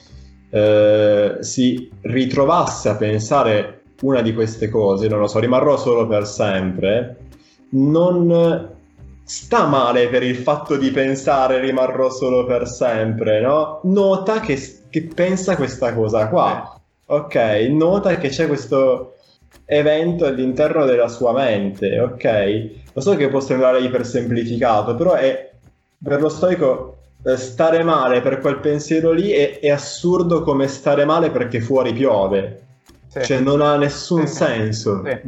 Eh, 0.52 1.38
si 1.40 1.90
ritrovasse 2.02 2.90
a 2.90 2.96
pensare 2.96 3.79
una 4.02 4.22
di 4.22 4.34
queste 4.34 4.70
cose, 4.70 5.08
non 5.08 5.20
lo 5.20 5.28
so, 5.28 5.40
rimarrò 5.40 5.78
solo 5.78 6.08
per 6.08 6.26
sempre, 6.26 7.18
non 7.72 8.78
sta 9.24 9.68
male 9.68 10.08
per 10.08 10.24
il 10.24 10.38
fatto 10.38 10.76
di 10.76 10.90
pensare 10.90 11.60
rimarrò 11.60 12.10
solo 12.10 12.46
per 12.46 12.68
sempre, 12.68 13.40
no? 13.40 13.80
Nota 13.84 14.40
che, 14.40 14.58
che 14.90 15.04
pensa 15.04 15.56
questa 15.56 15.94
cosa 15.94 16.28
qua. 16.30 16.76
Ok, 17.06 17.36
nota 17.70 18.18
che 18.18 18.30
c'è 18.30 18.48
questo 18.48 19.18
evento 19.66 20.26
all'interno 20.26 20.86
della 20.86 21.08
sua 21.08 21.32
mente, 21.32 22.00
ok? 22.00 22.70
Lo 22.94 23.02
so 23.02 23.16
che 23.16 23.30
può 23.30 23.40
sembrare 23.40 23.82
ipersemplificato, 23.82 24.96
però 24.96 25.14
è 25.14 25.52
per 26.02 26.22
lo 26.22 26.30
stoico 26.30 26.98
eh, 27.24 27.38
stare 27.38 27.84
male 27.84 28.22
per 28.22 28.40
quel 28.40 28.60
pensiero 28.60 29.12
lì 29.12 29.30
è, 29.32 29.60
è 29.60 29.70
assurdo 29.70 30.42
come 30.42 30.68
stare 30.68 31.06
male 31.06 31.30
perché 31.30 31.62
fuori 31.62 31.94
piove. 31.94 32.68
Sì. 33.10 33.24
Cioè 33.24 33.40
non 33.40 33.62
ha 33.62 33.76
nessun 33.76 34.28
sì. 34.28 34.36
senso. 34.36 35.02
Sì. 35.04 35.22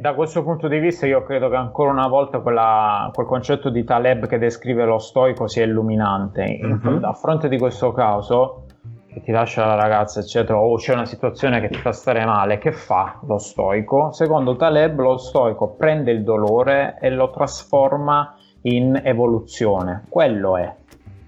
da 0.00 0.12
questo 0.14 0.42
punto 0.42 0.68
di 0.68 0.78
vista 0.78 1.06
io 1.06 1.22
credo 1.22 1.48
che 1.48 1.56
ancora 1.56 1.90
una 1.90 2.08
volta 2.08 2.40
quella, 2.40 3.10
quel 3.14 3.26
concetto 3.26 3.70
di 3.70 3.84
Taleb 3.84 4.26
che 4.26 4.36
descrive 4.36 4.84
lo 4.84 4.98
stoico 4.98 5.46
sia 5.46 5.64
illuminante. 5.64 6.60
Mm-hmm. 6.62 7.04
A 7.04 7.14
fronte 7.14 7.48
di 7.48 7.56
questo 7.56 7.92
caso, 7.92 8.66
che 9.10 9.22
ti 9.22 9.32
lascia 9.32 9.64
la 9.64 9.76
ragazza, 9.76 10.20
eccetera, 10.20 10.58
o 10.58 10.76
c'è 10.76 10.92
una 10.92 11.06
situazione 11.06 11.58
che 11.62 11.70
ti 11.70 11.78
fa 11.78 11.92
stare 11.92 12.22
male, 12.26 12.58
che 12.58 12.72
fa 12.72 13.18
lo 13.26 13.38
stoico? 13.38 14.12
Secondo 14.12 14.54
Taleb 14.56 15.00
lo 15.00 15.16
stoico 15.16 15.68
prende 15.68 16.10
il 16.10 16.22
dolore 16.22 16.98
e 17.00 17.08
lo 17.08 17.30
trasforma 17.30 18.36
in 18.62 19.00
evoluzione. 19.02 20.04
Quello 20.10 20.58
è. 20.58 20.74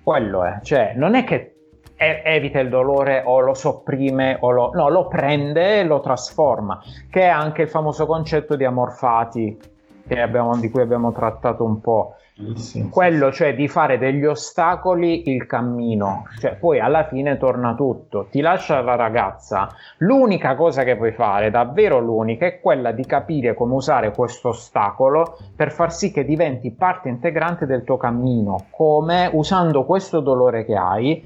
Quello 0.02 0.44
è. 0.44 0.58
Cioè, 0.62 0.92
non 0.96 1.14
è 1.14 1.24
che 1.24 1.59
evita 2.00 2.60
il 2.60 2.68
dolore 2.68 3.22
o 3.24 3.40
lo 3.40 3.54
sopprime 3.54 4.38
o 4.40 4.50
lo, 4.50 4.70
no, 4.72 4.88
lo 4.88 5.06
prende 5.06 5.80
e 5.80 5.84
lo 5.84 6.00
trasforma, 6.00 6.80
che 7.10 7.22
è 7.22 7.28
anche 7.28 7.62
il 7.62 7.68
famoso 7.68 8.06
concetto 8.06 8.56
di 8.56 8.64
amorfati 8.64 9.78
abbiamo, 10.18 10.56
di 10.56 10.70
cui 10.70 10.82
abbiamo 10.82 11.12
trattato 11.12 11.64
un 11.64 11.80
po'. 11.80 12.14
Sì, 12.54 12.88
Quello 12.88 13.30
cioè 13.30 13.54
di 13.54 13.68
fare 13.68 13.98
degli 13.98 14.24
ostacoli 14.24 15.28
il 15.28 15.44
cammino, 15.44 16.24
cioè 16.38 16.54
poi 16.54 16.80
alla 16.80 17.04
fine 17.04 17.36
torna 17.36 17.74
tutto, 17.74 18.28
ti 18.30 18.40
lascia 18.40 18.80
la 18.80 18.94
ragazza, 18.94 19.68
l'unica 19.98 20.54
cosa 20.54 20.82
che 20.82 20.96
puoi 20.96 21.12
fare, 21.12 21.50
davvero 21.50 21.98
l'unica, 21.98 22.46
è 22.46 22.60
quella 22.60 22.92
di 22.92 23.04
capire 23.04 23.52
come 23.52 23.74
usare 23.74 24.12
questo 24.12 24.48
ostacolo 24.48 25.36
per 25.54 25.70
far 25.70 25.92
sì 25.92 26.12
che 26.12 26.24
diventi 26.24 26.70
parte 26.70 27.10
integrante 27.10 27.66
del 27.66 27.84
tuo 27.84 27.98
cammino, 27.98 28.68
come 28.70 29.28
usando 29.30 29.84
questo 29.84 30.20
dolore 30.20 30.64
che 30.64 30.76
hai 30.76 31.22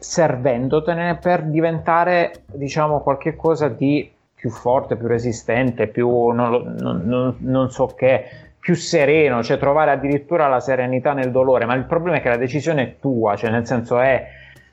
servendotene 0.00 1.16
per 1.16 1.44
diventare, 1.44 2.32
diciamo, 2.46 3.00
qualche 3.00 3.36
cosa 3.36 3.68
di 3.68 4.10
più 4.34 4.48
forte, 4.48 4.96
più 4.96 5.06
resistente, 5.06 5.86
più 5.86 6.28
non, 6.30 6.74
non, 6.78 7.36
non, 7.38 7.70
so 7.70 7.86
che, 7.88 8.24
più 8.58 8.74
sereno, 8.74 9.42
cioè 9.42 9.58
trovare 9.58 9.90
addirittura 9.90 10.48
la 10.48 10.60
serenità 10.60 11.12
nel 11.12 11.30
dolore, 11.30 11.66
ma 11.66 11.74
il 11.74 11.84
problema 11.84 12.16
è 12.16 12.20
che 12.22 12.30
la 12.30 12.38
decisione 12.38 12.82
è 12.82 12.94
tua, 12.98 13.36
cioè 13.36 13.50
nel 13.50 13.66
senso 13.66 14.00
è 14.00 14.26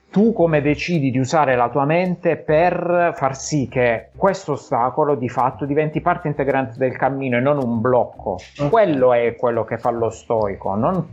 tu 0.10 0.32
come 0.32 0.62
decidi 0.62 1.12
di 1.12 1.20
usare 1.20 1.58
la 1.58 1.68
tua 1.68 1.84
mente 1.84 2.38
per 2.38 3.12
far 3.13 3.36
sì 3.36 3.68
che 3.68 4.12
questo 4.16 4.54
ostacolo 4.54 5.16
di 5.16 5.28
fatto 5.28 5.66
diventi 5.66 6.00
parte 6.00 6.30
integrante 6.30 6.78
del 6.78 6.96
cammino 6.96 7.36
e 7.36 7.42
non 7.42 7.62
un 7.62 7.82
blocco. 7.82 8.38
Quello 8.70 9.13
è 9.13 9.36
quello 9.36 9.66
che 9.66 9.78
fa 9.78 9.90
lo 9.90 10.10
stoico, 10.10 10.76
non, 10.76 11.06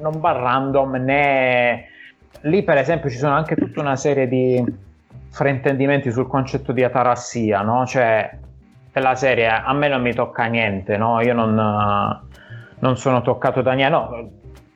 non 0.00 0.20
va 0.20 0.30
random 0.30 0.92
né... 0.92 1.88
Lì 2.42 2.62
per 2.62 2.76
esempio 2.76 3.08
ci 3.08 3.16
sono 3.16 3.34
anche 3.34 3.56
tutta 3.56 3.80
una 3.80 3.96
serie 3.96 4.28
di 4.28 4.62
fraintendimenti 5.30 6.12
sul 6.12 6.26
concetto 6.26 6.72
di 6.72 6.84
atarassia, 6.84 7.62
no? 7.62 7.86
Cioè, 7.86 8.38
per 8.92 9.02
la 9.02 9.14
serie 9.14 9.48
a 9.48 9.72
me 9.72 9.88
non 9.88 10.02
mi 10.02 10.14
tocca 10.14 10.44
niente, 10.44 10.96
no? 10.96 11.20
Io 11.20 11.34
non, 11.34 11.54
non 12.78 12.96
sono 12.96 13.22
toccato 13.22 13.62
da 13.62 13.72
niente, 13.72 13.96
no? 13.96 14.30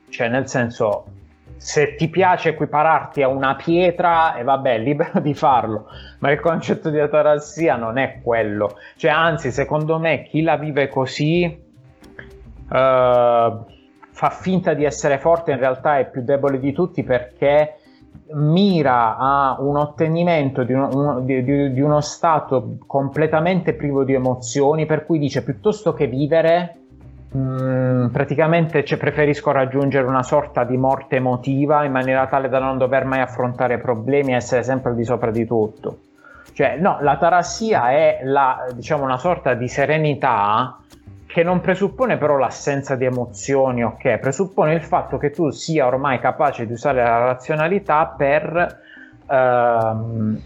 Cioè, 0.09 0.29
nel 0.29 0.49
senso, 0.49 1.05
se 1.57 1.95
ti 1.97 2.09
piace 2.09 2.51
equipararti 2.51 3.23
a 3.23 3.29
una 3.29 3.55
pietra, 3.55 4.37
e 4.37 4.43
vabbè, 4.43 4.79
libero 4.79 5.21
di 5.21 5.35
farlo, 5.35 5.87
ma 6.21 6.31
il 6.31 6.41
concetto 6.41 6.91
di 6.91 6.99
atarassia 6.99 7.77
non 7.77 7.99
è 7.99 8.21
quello. 8.23 8.77
Cioè, 8.97 9.11
anzi, 9.11 9.53
secondo 9.53 9.99
me, 9.99 10.23
chi 10.23 10.43
la 10.43 10.57
vive 10.57 10.89
così 10.89 11.45
uh, 12.71 13.67
fa 14.19 14.31
finta 14.31 14.75
di 14.75 14.83
essere 14.83 15.19
forte, 15.19 15.53
in 15.53 15.59
realtà 15.59 16.01
è 16.01 16.11
più 16.11 16.25
debole 16.25 16.59
di 16.59 16.73
tutti 16.73 17.05
perché 17.05 17.77
mira 18.33 19.17
a 19.17 19.57
un 19.61 19.77
ottenimento 19.77 20.65
di 20.65 20.73
uno, 20.73 21.21
di, 21.21 21.45
di, 21.45 21.73
di 21.73 21.81
uno 21.81 22.01
stato 22.01 22.79
completamente 22.85 23.75
privo 23.75 24.03
di 24.03 24.15
emozioni, 24.15 24.87
per 24.87 25.07
cui 25.07 25.21
dice 25.21 25.45
piuttosto 25.45 25.95
che 25.95 26.09
vivere 26.09 26.79
Mm, 27.37 28.07
praticamente 28.07 28.83
cioè, 28.87 28.97
preferisco 28.97 29.51
raggiungere 29.51 30.07
una 30.07 30.23
sorta 30.23 30.65
di 30.65 30.79
morte 30.79 31.17
emotiva 31.17 31.85
in 31.85 31.93
maniera 31.93 32.27
tale 32.27 32.49
da 32.49 32.59
non 32.59 32.79
dover 32.79 33.05
mai 33.05 33.21
affrontare 33.21 33.77
problemi 33.77 34.33
e 34.33 34.37
essere 34.37 34.63
sempre 34.63 34.93
al 34.93 34.97
di 34.97 35.05
sopra 35.05 35.31
di 35.31 35.47
tutto. 35.47 35.99
Cioè, 36.55 36.79
no, 36.79 36.97
la 37.03 37.19
tarassia 37.19 37.91
è 37.91 38.21
la, 38.25 38.67
diciamo, 38.73 39.05
una 39.05 39.19
sorta 39.19 39.53
di 39.53 39.69
serenità 39.69 40.79
che 41.29 41.43
non 41.43 41.61
presuppone 41.61 42.17
però 42.17 42.39
l'assenza 42.39 42.97
di 42.97 43.05
emozioni, 43.05 43.85
ok? 43.85 44.17
Presuppone 44.17 44.73
il 44.73 44.83
fatto 44.83 45.19
che 45.19 45.31
tu 45.31 45.51
sia 45.51 45.87
ormai 45.87 46.19
capace 46.21 46.67
di 46.67 46.73
usare 46.73 47.03
la 47.03 47.19
razionalità 47.19 48.07
per 48.17 48.81
ehm, 49.29 50.41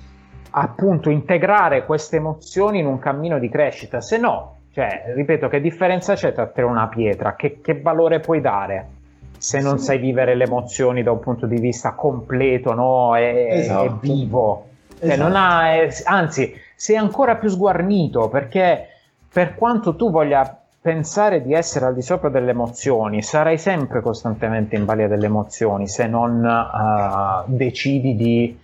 appunto 0.51 1.09
integrare 1.09 1.87
queste 1.87 2.17
emozioni 2.17 2.81
in 2.81 2.87
un 2.87 2.99
cammino 2.99 3.39
di 3.39 3.49
crescita, 3.49 4.01
se 4.01 4.19
no 4.19 4.57
cioè, 4.73 5.13
ripeto, 5.15 5.49
che 5.49 5.61
differenza 5.61 6.15
c'è 6.15 6.33
tra 6.33 6.47
te 6.47 6.63
e 6.63 6.65
una 6.65 6.89
pietra? 6.89 7.37
Che, 7.37 7.61
che 7.61 7.81
valore 7.81 8.21
puoi 8.21 8.41
dare 8.41 8.89
se 9.37 9.61
non 9.61 9.79
sì. 9.79 9.85
sai 9.85 9.99
vivere 9.99 10.35
le 10.35 10.45
emozioni 10.45 11.03
da 11.03 11.13
un 11.13 11.21
punto 11.21 11.47
di 11.47 11.59
vista 11.59 11.93
completo 11.93 12.73
no? 12.73 13.15
e, 13.15 13.49
esatto. 13.51 13.85
e 13.85 13.93
vivo? 14.01 14.67
Cioè, 14.99 15.13
esatto. 15.13 15.35
ha, 15.37 16.17
anzi, 16.17 16.55
sei 16.75 16.97
ancora 16.97 17.37
più 17.37 17.51
sguarnito 17.51 18.29
perché 18.29 18.87
per 19.31 19.55
quanto 19.55 19.95
tu 19.95 20.11
voglia 20.11 20.62
pensare 20.83 21.43
di 21.43 21.55
essere 21.55 21.87
al 21.87 21.95
di 21.95 22.03
sopra 22.03 22.29
delle 22.29 22.51
emozioni, 22.51 23.23
sarai 23.23 23.57
sempre 23.57 24.01
costantemente 24.01 24.75
in 24.75 24.85
balia 24.85 25.07
delle 25.07 25.27
emozioni 25.27 25.87
se 25.87 26.09
non 26.09 26.45
uh, 26.45 27.45
decidi 27.47 28.17
di 28.17 28.59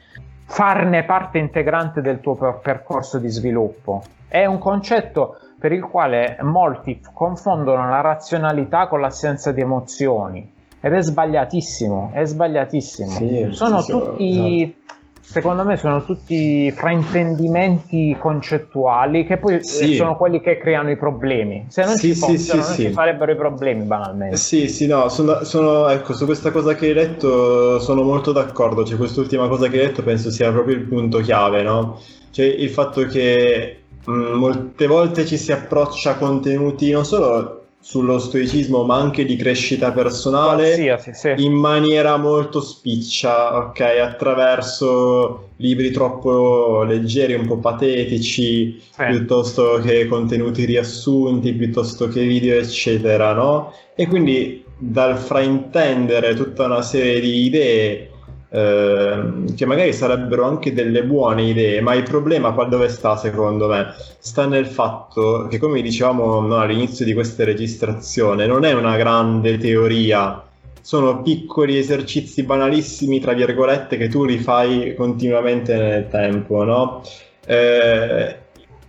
farne 0.45 1.05
parte 1.05 1.39
integrante 1.39 2.01
del 2.01 2.19
tuo 2.21 2.35
percorso 2.61 3.19
di 3.19 3.29
sviluppo. 3.29 4.03
È 4.27 4.45
un 4.45 4.59
concetto 4.59 5.39
per 5.61 5.71
il 5.71 5.83
quale 5.83 6.39
molti 6.43 7.01
confondono 7.13 7.89
la 7.89 8.01
razionalità 8.01 8.89
con 8.89 9.01
l'assenza 9.01 9.53
di 9.53 9.61
emozioni 9.61 10.53
ed 10.81 10.93
è 10.93 11.01
sbagliatissimo, 11.01 12.11
è 12.13 12.25
sbagliatissimo. 12.25 13.11
Sì, 13.11 13.49
sono 13.51 13.81
sì, 13.81 13.93
tutti, 13.93 14.63
esatto. 14.63 14.98
Secondo 15.31 15.65
me, 15.65 15.77
sono 15.77 16.05
tutti 16.05 16.71
fraintendimenti 16.71 18.17
concettuali 18.19 19.27
che 19.27 19.37
poi 19.37 19.63
sì. 19.63 19.95
sono 19.95 20.17
quelli 20.17 20.41
che 20.41 20.59
creano 20.59 20.91
i 20.91 20.97
problemi. 20.97 21.67
Se 21.69 21.85
non 21.85 21.97
ci 21.97 22.15
fossero, 22.15 22.63
non 22.63 22.75
ci 22.75 22.91
farebbero 22.91 23.33
i 23.33 23.37
problemi 23.37 23.85
banalmente. 23.85 24.37
Sì, 24.37 24.69
sì, 24.69 24.87
no, 24.87 25.09
sono, 25.09 25.45
sono, 25.45 25.89
ecco, 25.89 26.15
su 26.15 26.25
questa 26.25 26.51
cosa 26.51 26.75
che 26.75 26.87
hai 26.87 26.95
detto 26.95 27.79
sono 27.81 28.03
molto 28.03 28.33
d'accordo. 28.33 28.85
Cioè, 28.85 28.97
quest'ultima 28.97 29.49
cosa 29.49 29.69
che 29.69 29.81
hai 29.81 29.87
detto 29.87 30.03
penso 30.03 30.31
sia 30.31 30.51
proprio 30.51 30.77
il 30.77 30.83
punto 30.83 31.19
chiave, 31.21 31.63
no? 31.63 32.01
Cioè, 32.31 32.47
il 32.47 32.71
fatto 32.71 33.05
che 33.07 33.79
Mm, 34.09 34.33
molte 34.33 34.87
volte 34.87 35.27
ci 35.27 35.37
si 35.37 35.53
approccia 35.53 36.13
a 36.13 36.17
contenuti 36.17 36.91
non 36.91 37.05
solo 37.05 37.58
sullo 37.81 38.19
stoicismo 38.19 38.83
ma 38.85 38.97
anche 38.97 39.25
di 39.25 39.37
crescita 39.37 39.93
personale 39.93 40.75
sì, 40.75 40.95
sì, 40.99 41.13
sì. 41.13 41.45
in 41.45 41.53
maniera 41.53 42.17
molto 42.17 42.61
spiccia, 42.61 43.57
ok? 43.57 43.81
Attraverso 43.81 45.51
libri 45.57 45.91
troppo 45.91 46.83
leggeri, 46.83 47.35
un 47.35 47.47
po' 47.47 47.59
patetici, 47.59 48.83
piuttosto 48.97 49.81
che 49.83 50.07
contenuti 50.07 50.65
riassunti, 50.65 51.53
piuttosto 51.53 52.09
che 52.09 52.27
video, 52.27 52.59
eccetera, 52.59 53.33
no? 53.33 53.73
E 53.95 54.07
quindi 54.07 54.65
dal 54.77 55.17
fraintendere 55.17 56.35
tutta 56.35 56.65
una 56.65 56.83
serie 56.83 57.21
di 57.21 57.45
idee 57.45 58.11
Ehm, 58.51 59.55
che 59.55 59.67
magari 59.67 59.93
sarebbero 59.93 60.45
anche 60.45 60.73
delle 60.73 61.05
buone 61.05 61.43
idee, 61.43 61.81
ma 61.81 61.95
il 61.95 62.05
problema 62.05 62.53
qua 62.53 62.65
dove 62.65 62.89
sta 62.89 63.17
secondo 63.17 63.69
me? 63.69 63.95
Sta 64.19 64.47
nel 64.47 64.67
fatto 64.67 65.47
che 65.51 65.59
come 65.59 65.83
dicevamo 65.83 66.41
no, 66.41 66.57
all'inizio 66.57 67.05
di 67.05 67.13
questa 67.15 67.45
registrazione, 67.45 68.47
non 68.47 68.65
è 68.65 68.73
una 68.73 68.97
grande 68.97 69.59
teoria, 69.59 70.43
sono 70.81 71.21
piccoli 71.23 71.77
esercizi 71.77 72.43
banalissimi, 72.45 73.21
tra 73.21 73.35
virgolette, 73.35 73.99
che 73.99 74.09
tu 74.09 74.25
rifai 74.25 74.95
continuamente 74.95 75.77
nel 75.77 76.09
tempo, 76.09 76.65
no? 76.65 77.03
Eh, 77.47 78.37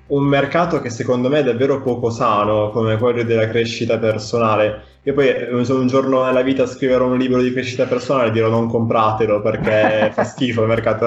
un 0.07 0.23
mercato 0.23 0.79
che 0.79 0.89
secondo 0.89 1.29
me 1.29 1.39
è 1.39 1.43
davvero 1.43 1.81
poco 1.81 2.09
sano, 2.09 2.69
come 2.69 2.97
quello 2.97 3.23
della 3.23 3.47
crescita 3.49 3.97
personale, 3.97 4.83
io 5.03 5.13
poi 5.13 5.27
eh, 5.29 5.53
un 5.53 5.87
giorno 5.87 6.25
nella 6.25 6.41
vita 6.41 6.65
scriverò 6.65 7.07
un 7.07 7.17
libro 7.17 7.41
di 7.41 7.53
crescita 7.53 7.85
personale 7.85 8.27
e 8.27 8.31
dirò 8.31 8.49
non 8.49 8.67
compratelo 8.67 9.41
perché 9.41 10.11
fa 10.13 10.23
schifo 10.25 10.63
il 10.63 10.67
mercato. 10.67 11.05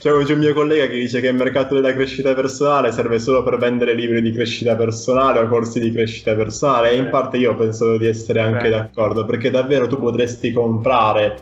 Cioè, 0.00 0.24
c'è 0.24 0.32
un 0.32 0.38
mio 0.38 0.52
collega 0.52 0.88
che 0.88 0.98
dice 0.98 1.20
che 1.20 1.28
il 1.28 1.36
mercato 1.36 1.76
della 1.76 1.92
crescita 1.92 2.34
personale 2.34 2.90
serve 2.90 3.20
solo 3.20 3.44
per 3.44 3.56
vendere 3.58 3.94
libri 3.94 4.20
di 4.22 4.32
crescita 4.32 4.74
personale 4.74 5.38
o 5.38 5.46
corsi 5.46 5.78
di 5.78 5.92
crescita 5.92 6.34
personale. 6.34 6.90
E 6.90 6.96
in 6.96 7.10
parte 7.10 7.36
io 7.36 7.54
penso 7.54 7.96
di 7.96 8.06
essere 8.06 8.40
anche 8.40 8.68
d'accordo 8.68 9.24
perché 9.24 9.50
davvero 9.50 9.86
tu 9.86 9.98
potresti 10.00 10.52
comprare, 10.52 11.38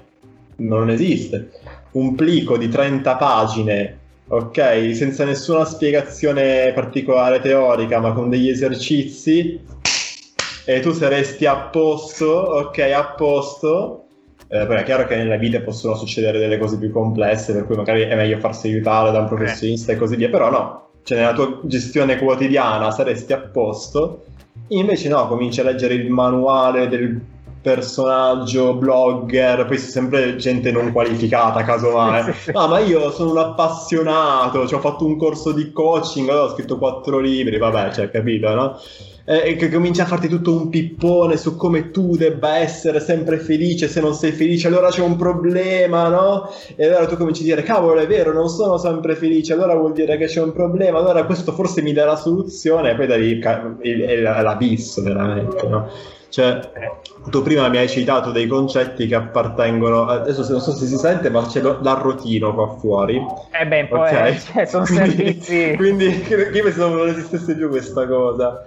non 0.56 0.90
esiste, 0.90 1.50
un 1.92 2.14
plico 2.14 2.58
di 2.58 2.68
30 2.68 3.16
pagine 3.16 3.98
ok, 4.28 4.94
senza 4.94 5.24
nessuna 5.24 5.64
spiegazione 5.64 6.72
particolare 6.74 7.40
teorica, 7.40 8.00
ma 8.00 8.12
con 8.12 8.28
degli 8.28 8.48
esercizi 8.48 9.60
e 10.66 10.80
tu 10.80 10.92
saresti 10.92 11.46
a 11.46 11.56
posto, 11.56 12.26
ok, 12.26 12.78
a 12.78 13.14
posto. 13.16 14.02
Eh, 14.48 14.66
poi 14.66 14.76
è 14.76 14.82
chiaro 14.82 15.06
che 15.06 15.16
nella 15.16 15.36
vita 15.36 15.60
possono 15.60 15.94
succedere 15.94 16.38
delle 16.38 16.58
cose 16.58 16.76
più 16.76 16.90
complesse, 16.90 17.52
per 17.52 17.66
cui 17.66 17.76
magari 17.76 18.02
è 18.02 18.14
meglio 18.14 18.38
farsi 18.38 18.66
aiutare 18.66 19.12
da 19.12 19.20
un 19.20 19.26
professionista 19.26 19.92
e 19.92 19.96
così 19.96 20.16
via, 20.16 20.28
però 20.28 20.50
no, 20.50 20.88
cioè 21.04 21.18
nella 21.18 21.32
tua 21.32 21.60
gestione 21.62 22.18
quotidiana 22.18 22.90
saresti 22.90 23.32
a 23.32 23.38
posto, 23.38 24.24
invece 24.68 25.08
no, 25.08 25.26
cominci 25.28 25.60
a 25.60 25.64
leggere 25.64 25.94
il 25.94 26.10
manuale 26.10 26.88
del 26.88 27.20
personaggio, 27.60 28.74
blogger, 28.74 29.66
poi 29.66 29.78
sempre 29.78 30.36
gente 30.36 30.70
non 30.70 30.92
qualificata, 30.92 31.64
casomai. 31.64 32.32
Ah, 32.52 32.68
ma 32.68 32.78
io 32.78 33.10
sono 33.10 33.32
un 33.32 33.38
appassionato, 33.38 34.66
cioè, 34.66 34.78
ho 34.78 34.82
fatto 34.82 35.04
un 35.04 35.16
corso 35.16 35.50
di 35.50 35.72
coaching, 35.72 36.28
allora 36.28 36.44
ho 36.44 36.54
scritto 36.54 36.78
quattro 36.78 37.18
libri, 37.18 37.58
vabbè, 37.58 37.92
cioè, 37.92 38.10
capito, 38.10 38.54
no? 38.54 38.78
Eh, 39.28 39.56
che 39.56 39.68
comincia 39.68 40.04
a 40.04 40.06
farti 40.06 40.28
tutto 40.28 40.54
un 40.54 40.68
pippone 40.68 41.36
su 41.36 41.56
come 41.56 41.90
tu 41.90 42.16
debba 42.16 42.58
essere 42.58 43.00
sempre 43.00 43.38
felice, 43.38 43.88
se 43.88 44.00
non 44.00 44.14
sei 44.14 44.30
felice 44.30 44.68
allora 44.68 44.88
c'è 44.88 45.02
un 45.02 45.16
problema, 45.16 46.08
no? 46.08 46.48
E 46.76 46.86
allora 46.86 47.06
tu 47.06 47.16
cominci 47.16 47.42
a 47.42 47.44
dire, 47.44 47.62
cavolo 47.62 48.00
è 48.00 48.06
vero, 48.06 48.32
non 48.32 48.48
sono 48.48 48.78
sempre 48.78 49.16
felice, 49.16 49.52
allora 49.52 49.74
vuol 49.74 49.92
dire 49.92 50.16
che 50.16 50.26
c'è 50.26 50.40
un 50.40 50.52
problema, 50.52 50.98
allora 50.98 51.24
questo 51.24 51.52
forse 51.52 51.82
mi 51.82 51.92
dà 51.92 52.04
la 52.04 52.16
soluzione 52.16 52.92
e 52.92 52.94
poi 52.94 53.06
da 53.06 53.16
lì 53.16 53.40
è 53.40 54.20
l'abisso 54.20 55.02
veramente, 55.02 55.68
no? 55.68 55.88
Cioè, 56.28 56.60
tu 57.30 57.42
prima 57.42 57.68
mi 57.68 57.78
hai 57.78 57.88
citato 57.88 58.30
dei 58.30 58.46
concetti 58.46 59.06
che 59.06 59.14
appartengono. 59.14 60.06
Adesso 60.06 60.46
non 60.50 60.60
so 60.60 60.72
se 60.72 60.86
si 60.86 60.96
sente, 60.96 61.30
ma 61.30 61.46
c'è 61.46 61.60
l'arrotino 61.60 62.54
qua 62.54 62.68
fuori. 62.76 63.20
Eh 63.52 63.66
beh, 63.66 63.86
poi 63.86 64.00
okay. 64.00 64.38
cioè, 64.38 64.64
sono 64.66 64.84
quindi, 64.84 65.10
servizi. 65.16 65.74
Quindi 65.78 66.26
io 66.52 66.62
pensavo 66.62 66.96
non 66.96 67.08
esistesse 67.08 67.54
più 67.54 67.68
questa 67.68 68.06
cosa. 68.06 68.62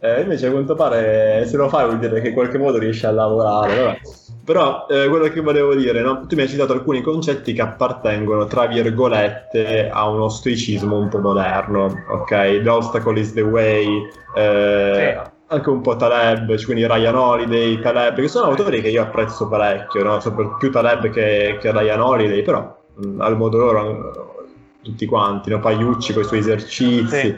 Eh, 0.00 0.22
invece 0.22 0.46
a 0.46 0.50
quanto 0.50 0.74
pare 0.74 1.44
se 1.46 1.56
lo 1.58 1.68
fai 1.68 1.84
vuol 1.84 1.98
dire 1.98 2.22
che 2.22 2.28
in 2.28 2.34
qualche 2.34 2.58
modo 2.58 2.78
riesci 2.78 3.04
a 3.06 3.10
lavorare. 3.10 3.82
Vabbè. 3.82 4.00
Però 4.44 4.86
eh, 4.88 5.08
quello 5.08 5.28
che 5.28 5.40
volevo 5.40 5.74
dire, 5.74 6.00
no? 6.00 6.26
tu 6.26 6.34
mi 6.34 6.42
hai 6.42 6.48
citato 6.48 6.72
alcuni 6.72 7.02
concetti 7.02 7.52
che 7.52 7.60
appartengono, 7.60 8.46
tra 8.46 8.66
virgolette, 8.66 9.88
a 9.90 10.08
uno 10.08 10.28
stoicismo 10.28 10.98
un 10.98 11.08
po' 11.08 11.20
moderno, 11.20 12.04
ok? 12.08 12.62
The 12.62 12.68
obstacle 12.68 13.20
is 13.20 13.32
the 13.32 13.42
way, 13.42 13.86
eh, 14.34 15.20
sì. 15.22 15.30
Anche 15.50 15.68
un 15.68 15.80
po' 15.80 15.96
Taleb, 15.96 16.54
cioè 16.54 16.64
quindi 16.64 16.86
Ryan 16.86 17.16
Holiday, 17.16 17.80
Taleb, 17.80 18.14
che 18.14 18.28
sono 18.28 18.46
autori 18.46 18.80
che 18.80 18.88
io 18.88 19.02
apprezzo 19.02 19.48
parecchio, 19.48 20.02
no? 20.04 20.56
più 20.58 20.70
Taleb 20.70 21.10
che, 21.10 21.58
che 21.60 21.72
Ryan 21.72 22.00
Holiday, 22.00 22.42
però 22.42 22.76
mm, 23.04 23.20
Almodoro, 23.20 24.46
tutti 24.82 25.06
quanti, 25.06 25.50
no? 25.50 25.58
Pagliucci 25.58 26.12
con 26.12 26.22
i 26.22 26.26
suoi 26.26 26.38
esercizi. 26.38 27.16
Sì. 27.16 27.36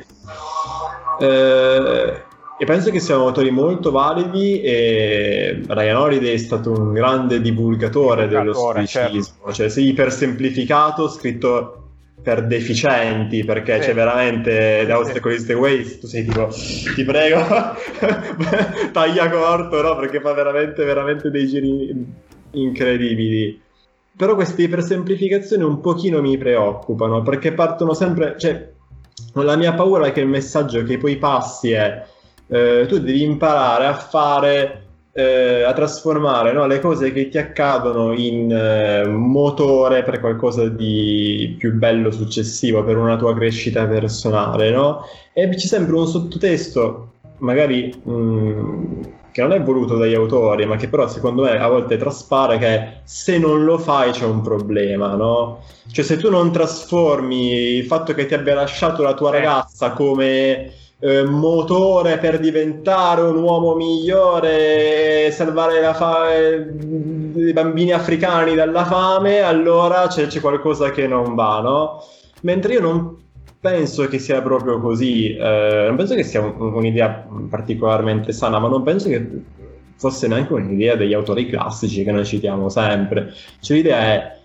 Eh, 1.21 2.23
e 2.59 2.65
penso 2.67 2.91
che 2.91 3.01
siano 3.01 3.27
autori 3.27 3.51
molto 3.51 3.91
validi 3.91 4.61
e 4.61 5.63
Ryan 5.67 5.97
Holiday 5.97 6.35
è 6.35 6.37
stato 6.37 6.71
un 6.71 6.93
grande 6.93 7.41
divulgatore, 7.41 8.29
dello 8.29 8.53
stoicismo, 8.53 9.37
certo. 9.47 9.53
cioè 9.53 9.69
se 9.71 9.81
ipersemplificato, 9.81 11.09
scritto 11.09 11.82
per 12.23 12.47
deficienti 12.47 13.45
perché 13.45 13.81
sì. 13.81 13.89
c'è 13.89 13.95
veramente 13.95 14.85
da 14.87 14.99
Obstacles 14.99 15.45
the 15.45 15.55
Ways 15.55 15.99
tu 15.99 16.07
sei 16.07 16.25
tipo 16.25 16.49
ti 16.95 17.05
prego 17.05 17.41
taglia 18.93 19.29
corto 19.29 19.83
no? 19.83 19.97
Perché 19.97 20.21
fa 20.21 20.33
veramente 20.33 20.85
veramente 20.85 21.31
dei 21.31 21.47
giri 21.47 22.07
incredibili. 22.53 23.61
Però 24.15 24.35
queste 24.35 24.63
ipersemplificazioni 24.63 25.63
un 25.63 25.81
pochino 25.81 26.21
mi 26.21 26.37
preoccupano 26.39 27.23
perché 27.23 27.53
partono 27.53 27.95
sempre 27.95 28.37
cioè 28.39 28.71
la 29.35 29.57
mia 29.57 29.73
paura 29.73 30.07
è 30.07 30.13
che 30.13 30.21
il 30.21 30.29
messaggio 30.29 30.83
che 30.83 30.99
poi 30.99 31.17
passi 31.17 31.73
è 31.73 32.05
eh, 32.49 32.85
tu 32.87 32.99
devi 32.99 33.23
imparare 33.23 33.87
a 33.87 33.95
fare, 33.95 34.82
eh, 35.13 35.63
a 35.63 35.73
trasformare 35.75 36.53
no, 36.53 36.67
le 36.67 36.81
cose 36.81 37.13
che 37.13 37.29
ti 37.29 37.37
accadono 37.37 38.13
in 38.13 38.51
eh, 38.51 39.07
motore 39.07 40.03
per 40.03 40.21
qualcosa 40.21 40.69
di 40.69 41.55
più 41.59 41.75
bello 41.75 42.11
successivo, 42.11 42.83
per 42.83 42.97
una 42.97 43.17
tua 43.17 43.35
crescita 43.35 43.87
personale, 43.87 44.71
no? 44.71 45.05
E 45.35 45.49
c'è 45.49 45.67
sempre 45.67 45.95
un 45.97 46.07
sottotesto, 46.07 47.13
magari 47.39 47.95
mh, 48.03 48.13
mm, 48.13 49.03
che 49.33 49.43
non 49.43 49.53
è 49.53 49.63
voluto 49.63 49.97
dagli 49.97 50.15
autori, 50.15 50.67
ma 50.67 50.77
che 50.77 50.89
però 50.89 51.07
secondo 51.09 51.43
me 51.43 51.59
a 51.59 51.69
volte 51.69 51.97
traspare 51.97 52.59
che 52.59 53.01
se 53.05 53.39
non 53.39 53.65
lo 53.65 53.79
fai 53.79 54.13
c'è 54.13 54.25
un 54.25 54.41
problema, 54.41 55.15
no? 55.15 55.63
Cioè 55.91 56.05
se 56.05 56.17
tu 56.17 56.31
non 56.31 56.53
trasformi 56.53 57.77
il 57.77 57.85
fatto 57.85 58.15
che 58.15 58.27
ti 58.27 58.35
abbia 58.35 58.55
lasciato 58.55 59.03
la 59.03 59.15
tua 59.15 59.31
ragazza 59.31 59.91
come 59.93 60.73
eh, 61.05 61.25
motore 61.25 62.19
per 62.19 62.39
diventare 62.39 63.23
un 63.23 63.43
uomo 63.43 63.75
migliore 63.75 65.27
e 65.27 65.31
salvare 65.33 65.93
fa- 65.95 66.33
i 66.33 67.53
bambini 67.53 67.91
africani 67.91 68.55
dalla 68.55 68.85
fame, 68.85 69.41
allora 69.41 70.07
c'è, 70.07 70.29
c'è, 70.29 70.41
qualcosa 70.41 70.93
che 70.93 71.09
non 71.09 71.35
va, 71.35 71.61
no? 71.61 72.05
Mentre 72.43 72.75
io 72.75 72.81
non 72.81 73.17
penso 73.59 74.07
che 74.07 74.21
sia 74.21 74.41
proprio 74.43 74.79
così, 74.79 75.35
eh, 75.35 75.85
non 75.89 75.97
penso 75.97 76.15
che 76.15 76.23
sia 76.23 76.41
un, 76.41 76.73
un'idea 76.73 77.27
particolarmente 77.51 78.33
sana, 78.33 78.61
ma 78.61 78.69
non 78.69 78.85
penso 78.85 79.09
che 79.09 79.29
fosse 79.97 80.29
neanche 80.29 80.53
un'idea 80.53 80.95
degli 80.95 81.15
autori 81.15 81.47
classici 81.47 82.05
che 82.05 82.13
noi 82.13 82.25
citiamo 82.25 82.69
sempre. 82.69 83.33
Cioè 83.59 83.77
l'idea 83.77 83.99
è 83.99 84.37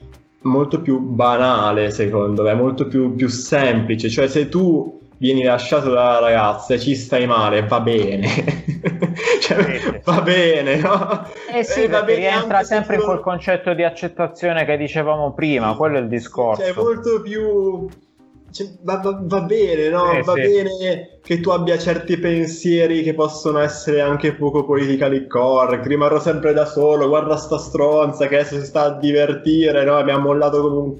molto 0.41 0.81
più 0.81 0.99
banale, 1.01 1.91
secondo 1.91 2.41
me, 2.41 2.55
molto 2.55 2.87
più, 2.87 3.13
più 3.13 3.27
semplice, 3.27 4.09
cioè 4.09 4.27
se 4.27 4.49
tu 4.49 4.97
vieni 5.17 5.43
lasciato 5.43 5.89
dalla 5.89 6.19
ragazza 6.19 6.73
e 6.73 6.79
ci 6.79 6.95
stai 6.95 7.25
male, 7.25 7.65
va 7.65 7.79
bene. 7.79 8.27
cioè, 9.41 9.79
sì, 9.79 9.99
va 10.03 10.21
bene, 10.21 10.75
no? 10.77 11.27
Eh 11.53 11.63
sì, 11.63 11.83
eh, 11.83 11.89
perché 11.89 12.15
rientra 12.15 12.63
sempre 12.63 12.95
in 12.95 13.01
quel 13.01 13.19
concetto 13.19 13.73
di 13.73 13.83
accettazione 13.83 14.65
che 14.65 14.77
dicevamo 14.77 15.33
prima, 15.33 15.75
quello 15.75 15.97
è 15.97 16.01
il 16.01 16.07
discorso. 16.07 16.63
Cioè, 16.63 16.73
molto 16.75 17.21
più... 17.21 17.87
Cioè, 18.49 18.67
va, 18.81 18.97
va, 18.97 19.19
va, 19.21 19.41
bene, 19.41 19.89
no? 19.89 20.13
Eh, 20.13 20.23
va 20.23 20.33
sì. 20.33 20.41
bene 20.41 21.19
che 21.21 21.41
tu 21.41 21.49
abbia 21.49 21.77
certi 21.77 22.17
pensieri 22.17 23.03
che 23.03 23.13
possono 23.13 23.59
essere 23.59 23.99
anche 23.99 24.33
poco 24.33 24.63
politically 24.63 25.27
correct. 25.27 25.85
Rimarrò 25.85 26.19
sempre 26.19 26.53
da 26.53 26.65
solo. 26.65 27.09
Guarda 27.09 27.35
sta 27.35 27.57
stronza 27.57 28.27
che 28.27 28.39
adesso 28.39 28.57
si 28.57 28.65
sta 28.65 28.83
a 28.83 28.97
divertire, 28.97 29.83
no? 29.83 29.97
Abbiamo 29.97 30.27
mollato 30.27 30.61
come 30.61 30.77
un 30.77 30.95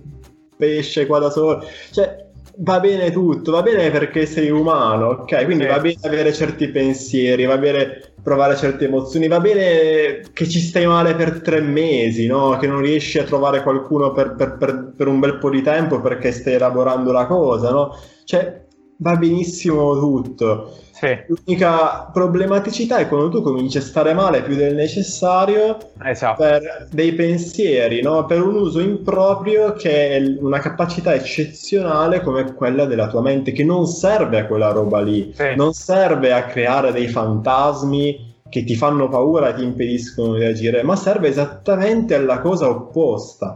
pesce 0.58 1.06
qua 1.06 1.20
da 1.20 1.30
solo. 1.30 1.64
Cioè, 1.92 2.27
va 2.60 2.80
bene 2.80 3.12
tutto, 3.12 3.52
va 3.52 3.62
bene 3.62 3.92
perché 3.92 4.26
sei 4.26 4.50
umano, 4.50 5.08
ok? 5.08 5.46
Quindi 5.46 5.64
sì. 5.64 5.70
va 5.70 5.80
bene 5.80 5.98
avere 6.04 6.34
certi 6.34 6.70
pensieri, 6.70 7.46
va 7.46 7.58
bene 7.58 8.14
provare 8.22 8.56
certe 8.56 8.86
emozioni, 8.86 9.28
va 9.28 9.40
bene 9.40 10.22
che 10.34 10.48
ci 10.48 10.60
stai 10.60 10.86
male 10.86 11.16
per 11.16 11.42
tre 11.42 11.62
mesi, 11.62 12.28
no? 12.28 12.58
Che 12.58 12.68
non 12.68 12.82
riesci 12.82 13.20
a 13.20 13.24
trovare 13.24 13.62
qualcuno 13.62 14.12
per, 14.12 14.36
per, 14.36 14.58
per, 14.58 14.94
per 14.96 15.08
un 15.08 15.20
bel 15.20 15.38
po' 15.38 15.50
di 15.50 15.62
tempo 15.62 16.02
perché 16.02 16.32
stai 16.32 16.54
elaborando 16.54 17.12
la 17.12 17.26
cosa, 17.26 17.72
no? 17.72 17.96
Cioè, 18.24 18.66
va 18.98 19.16
benissimo 19.16 19.98
tutto. 20.00 20.74
Sì. 21.00 21.16
L'unica 21.28 22.10
problematicità 22.12 22.98
è 22.98 23.08
quando 23.08 23.30
tu 23.30 23.44
cominci 23.44 23.78
a 23.78 23.82
stare 23.82 24.16
male 24.16 24.42
più 24.42 24.56
del 24.56 24.74
necessario 24.74 25.78
esatto. 26.04 26.42
per 26.42 26.88
dei 26.90 27.14
pensieri, 27.14 28.02
no? 28.02 28.26
per 28.26 28.42
un 28.42 28.56
uso 28.56 28.80
improprio 28.80 29.74
che 29.74 30.18
è 30.18 30.36
una 30.40 30.58
capacità 30.58 31.14
eccezionale 31.14 32.22
come 32.22 32.52
quella 32.54 32.86
della 32.86 33.08
tua 33.10 33.22
mente, 33.22 33.52
che 33.52 33.64
non 33.64 33.86
serve 33.86 34.40
a 34.40 34.46
quella 34.48 34.72
roba 34.72 35.00
lì, 35.02 35.32
sì. 35.36 35.54
non 35.56 35.74
serve 35.74 36.34
a 36.34 36.46
creare 36.46 36.92
dei 36.92 37.08
fantasmi 37.08 38.36
che 38.50 38.64
ti 38.64 38.76
fanno 38.76 39.08
paura 39.08 39.50
e 39.50 39.56
ti 39.56 39.64
impediscono 39.64 40.36
di 40.36 40.46
agire, 40.46 40.82
ma 40.82 40.96
serve 40.96 41.28
esattamente 41.28 42.16
alla 42.16 42.40
cosa 42.40 42.70
opposta. 42.70 43.56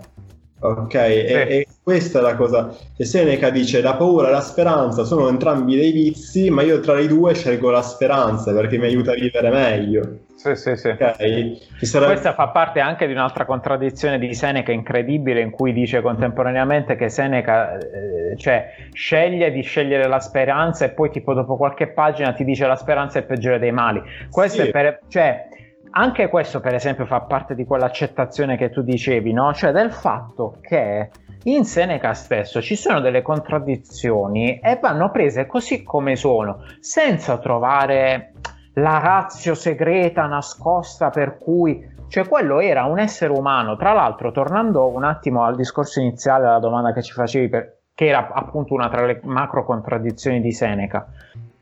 Ok, 0.64 0.92
sì. 0.92 0.98
e, 0.98 1.48
e, 1.50 1.68
questa 1.82 2.20
è 2.20 2.22
la 2.22 2.36
cosa 2.36 2.76
che 2.96 3.04
Seneca 3.04 3.50
dice: 3.50 3.82
la 3.82 3.96
paura 3.96 4.28
e 4.28 4.32
la 4.32 4.42
speranza 4.42 5.04
sono 5.04 5.28
entrambi 5.28 5.76
dei 5.76 5.92
vizi, 5.92 6.52
ma 6.52 6.62
io 6.62 6.80
tra 6.80 7.00
i 7.00 7.08
due 7.08 7.34
scelgo 7.34 7.72
la 7.72 7.82
speranza 7.82 8.54
perché 8.54 8.78
mi 8.78 8.86
aiuta 8.86 9.12
a 9.12 9.16
vivere 9.16 9.50
meglio. 9.50 10.18
Sì, 10.36 10.56
sì, 10.56 10.76
sì. 10.76 10.90
Okay? 10.90 11.60
Sarebbe... 11.82 12.14
Questa 12.14 12.34
fa 12.34 12.48
parte 12.48 12.80
anche 12.80 13.06
di 13.06 13.14
un'altra 13.14 13.46
contraddizione 13.46 14.18
di 14.18 14.34
Seneca 14.34 14.72
incredibile, 14.72 15.40
in 15.40 15.52
cui 15.52 15.74
dice 15.74 16.02
contemporaneamente 16.02 16.96
che 16.96 17.10
Seneca 17.10 17.78
eh, 17.78 18.36
cioè, 18.38 18.72
sceglie 18.92 19.52
di 19.52 19.62
scegliere 19.62 20.08
la 20.08 20.20
speranza 20.20 20.86
e 20.86 20.90
poi, 20.90 21.10
tipo, 21.12 21.34
dopo 21.34 21.58
qualche 21.58 21.88
pagina 21.88 22.34
ti 22.34 22.44
dice 22.44 22.66
la 22.68 22.76
speranza 22.76 23.18
è 23.18 23.22
il 23.22 23.28
peggiore 23.28 23.60
dei 23.60 23.72
mali. 23.72 24.02
Questo 24.30 24.62
sì. 24.62 24.68
è 24.68 24.72
per. 24.72 25.00
Cioè, 25.08 25.48
anche 25.92 26.30
questo, 26.30 26.60
per 26.60 26.74
esempio, 26.74 27.06
fa 27.06 27.22
parte 27.22 27.56
di 27.56 27.66
quell'accettazione 27.66 28.58
che 28.58 28.70
tu 28.70 28.82
dicevi, 28.82 29.34
no? 29.34 29.54
Cioè 29.54 29.72
del 29.72 29.92
fatto 29.92 30.58
che 30.62 31.10
in 31.44 31.66
Seneca 31.66 32.14
stesso 32.14 32.62
ci 32.62 32.76
sono 32.76 33.00
delle 33.00 33.22
contraddizioni 33.22 34.60
e 34.60 34.78
vanno 34.80 35.10
prese 35.12 35.48
così 35.48 35.84
come 35.84 36.16
sono, 36.16 36.64
senza 36.80 37.38
trovare 37.40 38.34
la 38.76 39.00
razio 39.00 39.54
segreta 39.54 40.26
nascosta 40.28 41.10
per 41.10 41.38
cui 41.38 41.90
cioè 42.08 42.28
quello 42.28 42.60
era 42.60 42.84
un 42.86 43.00
essere 43.00 43.32
umano. 43.32 43.78
Tra 43.78 43.94
l'altro, 43.94 44.32
tornando 44.32 44.88
un 44.88 45.04
attimo 45.04 45.44
al 45.44 45.56
discorso 45.56 46.00
iniziale, 46.02 46.46
alla 46.46 46.60
domanda 46.60 46.94
che 46.94 47.02
ci 47.02 47.14
facevi, 47.14 47.48
per, 47.48 47.78
che 47.94 48.08
era 48.08 48.30
appunto 48.34 48.74
una 48.74 48.90
tra 48.90 49.06
le 49.06 49.22
macro 49.24 49.64
contraddizioni 49.64 50.42
di 50.42 50.52
Seneca, 50.52 51.08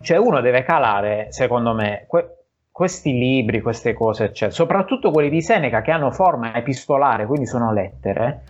cioè 0.02 0.18
uno 0.18 0.42
deve 0.42 0.64
calare, 0.64 1.28
secondo 1.30 1.74
me, 1.74 2.06
que- 2.08 2.39
questi 2.80 3.12
libri, 3.12 3.60
queste 3.60 3.94
cose, 3.94 4.24
eccetera, 4.24 4.52
soprattutto 4.52 5.12
quelli 5.12 5.30
di 5.30 5.42
Seneca 5.42 5.82
che 5.82 5.92
hanno 5.92 6.12
forma 6.12 6.56
epistolare, 6.56 7.26
quindi 7.26 7.46
sono 7.46 7.74
lettere, 7.74 8.44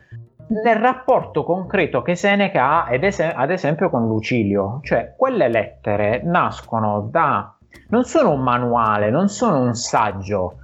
nel 0.49 0.75
rapporto 0.75 1.43
concreto 1.43 2.03
che 2.03 2.13
Seneca 2.13 2.85
ha, 2.85 2.93
es- 2.93 3.19
ad 3.21 3.49
esempio, 3.49 3.89
con 3.89 4.07
Lucilio. 4.07 4.81
Cioè, 4.83 5.15
quelle 5.17 5.47
lettere 5.47 6.21
nascono 6.23 7.07
da... 7.09 7.55
non 7.87 8.03
sono 8.03 8.29
un 8.29 8.41
manuale, 8.41 9.09
non 9.09 9.29
sono 9.29 9.61
un 9.61 9.73
saggio, 9.73 10.57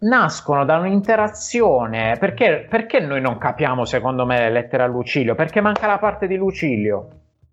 nascono 0.00 0.64
da 0.64 0.78
un'interazione. 0.78 2.16
Perché, 2.18 2.66
perché 2.68 2.98
noi 2.98 3.20
non 3.20 3.38
capiamo, 3.38 3.84
secondo 3.84 4.26
me, 4.26 4.40
le 4.40 4.50
lettere 4.50 4.82
a 4.82 4.86
Lucilio? 4.86 5.36
Perché 5.36 5.60
manca 5.60 5.86
la 5.86 5.98
parte 5.98 6.26
di 6.26 6.34
Lucilio. 6.34 7.08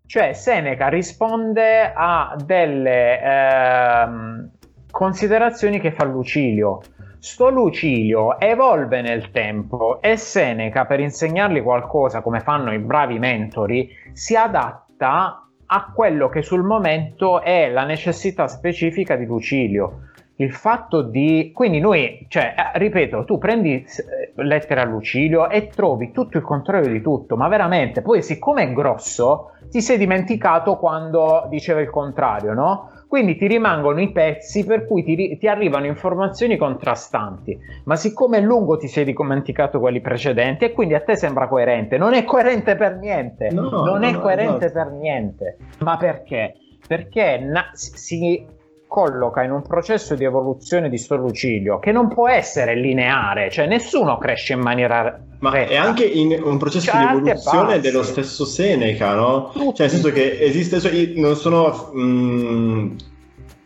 Cioè, 0.08 0.34
Seneca 0.34 0.88
risponde 0.88 1.94
a 1.96 2.36
delle... 2.44 3.22
Ehm, 3.22 4.52
Considerazioni 4.92 5.80
che 5.80 5.94
fa 5.94 6.04
Lucilio. 6.04 6.82
Sto 7.18 7.50
Lucilio 7.50 8.40
evolve 8.40 9.02
nel 9.02 9.32
tempo 9.32 10.02
e 10.02 10.18
Seneca, 10.18 10.86
per 10.86 11.00
insegnargli 11.00 11.64
qualcosa, 11.64 12.22
come 12.22 12.42
fanno 12.42 12.74
i 12.74 12.80
bravi 12.80 13.18
mentori, 13.18 13.90
si 14.12 14.36
adatta 14.36 15.48
a 15.66 15.92
quello 15.96 16.28
che 16.28 16.42
sul 16.42 16.64
momento 16.64 17.42
è 17.42 17.70
la 17.70 17.86
necessità 17.86 18.48
specifica 18.48 19.16
di 19.16 19.26
Lucilio. 19.26 20.10
Il 20.36 20.52
fatto 20.52 21.04
di... 21.04 21.52
Quindi 21.54 21.80
noi, 21.80 22.26
cioè, 22.28 22.56
eh, 22.58 22.78
ripeto, 22.78 23.24
tu 23.24 23.38
prendi 23.38 23.76
eh, 23.76 24.32
lettere 24.44 24.82
a 24.82 24.86
Lucilio 24.86 25.50
e 25.50 25.68
trovi 25.68 26.12
tutto 26.12 26.38
il 26.38 26.44
contrario 26.44 26.92
di 26.92 27.02
tutto, 27.02 27.38
ma 27.38 27.48
veramente, 27.48 28.02
poi 28.02 28.22
siccome 28.22 28.64
è 28.64 28.74
grosso, 28.74 29.52
ti 29.70 29.82
sei 29.82 29.98
dimenticato 29.98 30.78
quando 30.78 31.46
diceva 31.50 31.80
il 31.80 31.90
contrario, 31.90 32.54
no? 32.54 32.90
Quindi 33.12 33.36
ti 33.36 33.46
rimangono 33.46 34.00
i 34.00 34.10
pezzi 34.10 34.64
per 34.64 34.88
cui 34.88 35.04
ti, 35.04 35.38
ti, 35.38 35.46
arrivano 35.46 35.86
informazioni 35.86 36.56
contrastanti, 36.56 37.60
ma 37.84 37.98
siccome 37.98 38.38
è 38.38 38.42
lungo 38.42 38.78
ti 38.78 38.88
sei 38.88 39.04
dimenticato 39.04 39.82
quelli 39.82 40.00
precedenti 40.00 40.64
e 40.64 40.72
quindi 40.72 40.94
a 40.94 41.02
te 41.02 41.18
sembra 41.18 41.50
coerente. 41.50 41.98
Non 41.98 42.14
è 42.14 42.24
coerente 42.24 42.78
per 42.78 42.96
niente, 42.96 43.50
no, 43.52 43.70
non 43.70 44.00
no, 44.00 44.08
è 44.08 44.12
no, 44.14 44.20
coerente 44.22 44.72
per 44.72 44.92
niente. 44.92 45.58
Ma 45.80 45.98
perché? 45.98 46.56
Perché 46.88 47.38
na- 47.38 47.72
si 47.74 48.46
colloca 48.92 49.42
in 49.42 49.52
un 49.52 49.62
processo 49.62 50.16
di 50.16 50.26
evoluzione 50.26 50.90
di 50.90 50.98
sto 50.98 51.16
Lucilio 51.16 51.80
che 51.80 51.94
non 51.94 52.10
può 52.10 52.28
essere 52.28 52.76
lineare, 52.76 53.50
cioè 53.50 53.66
nessuno 53.66 54.18
cresce 54.18 54.52
in 54.52 54.60
maniera 54.60 55.18
ma 55.40 55.50
retta. 55.50 55.72
è 55.72 55.78
anche 55.78 56.04
in 56.04 56.38
un 56.44 56.58
processo 56.58 56.92
cioè, 56.92 57.00
di 57.00 57.30
evoluzione 57.30 57.80
dello 57.80 58.04
stesso 58.04 58.44
Seneca, 58.44 59.14
no? 59.14 59.52
Tutti. 59.54 59.78
Cioè, 59.78 59.86
nel 59.86 59.90
senso 59.90 60.12
che 60.12 60.38
esiste, 60.42 60.82
cioè, 60.82 61.14
non 61.16 61.38
sono 61.38 61.90
mh, 61.94 62.02
mm, 62.02 62.96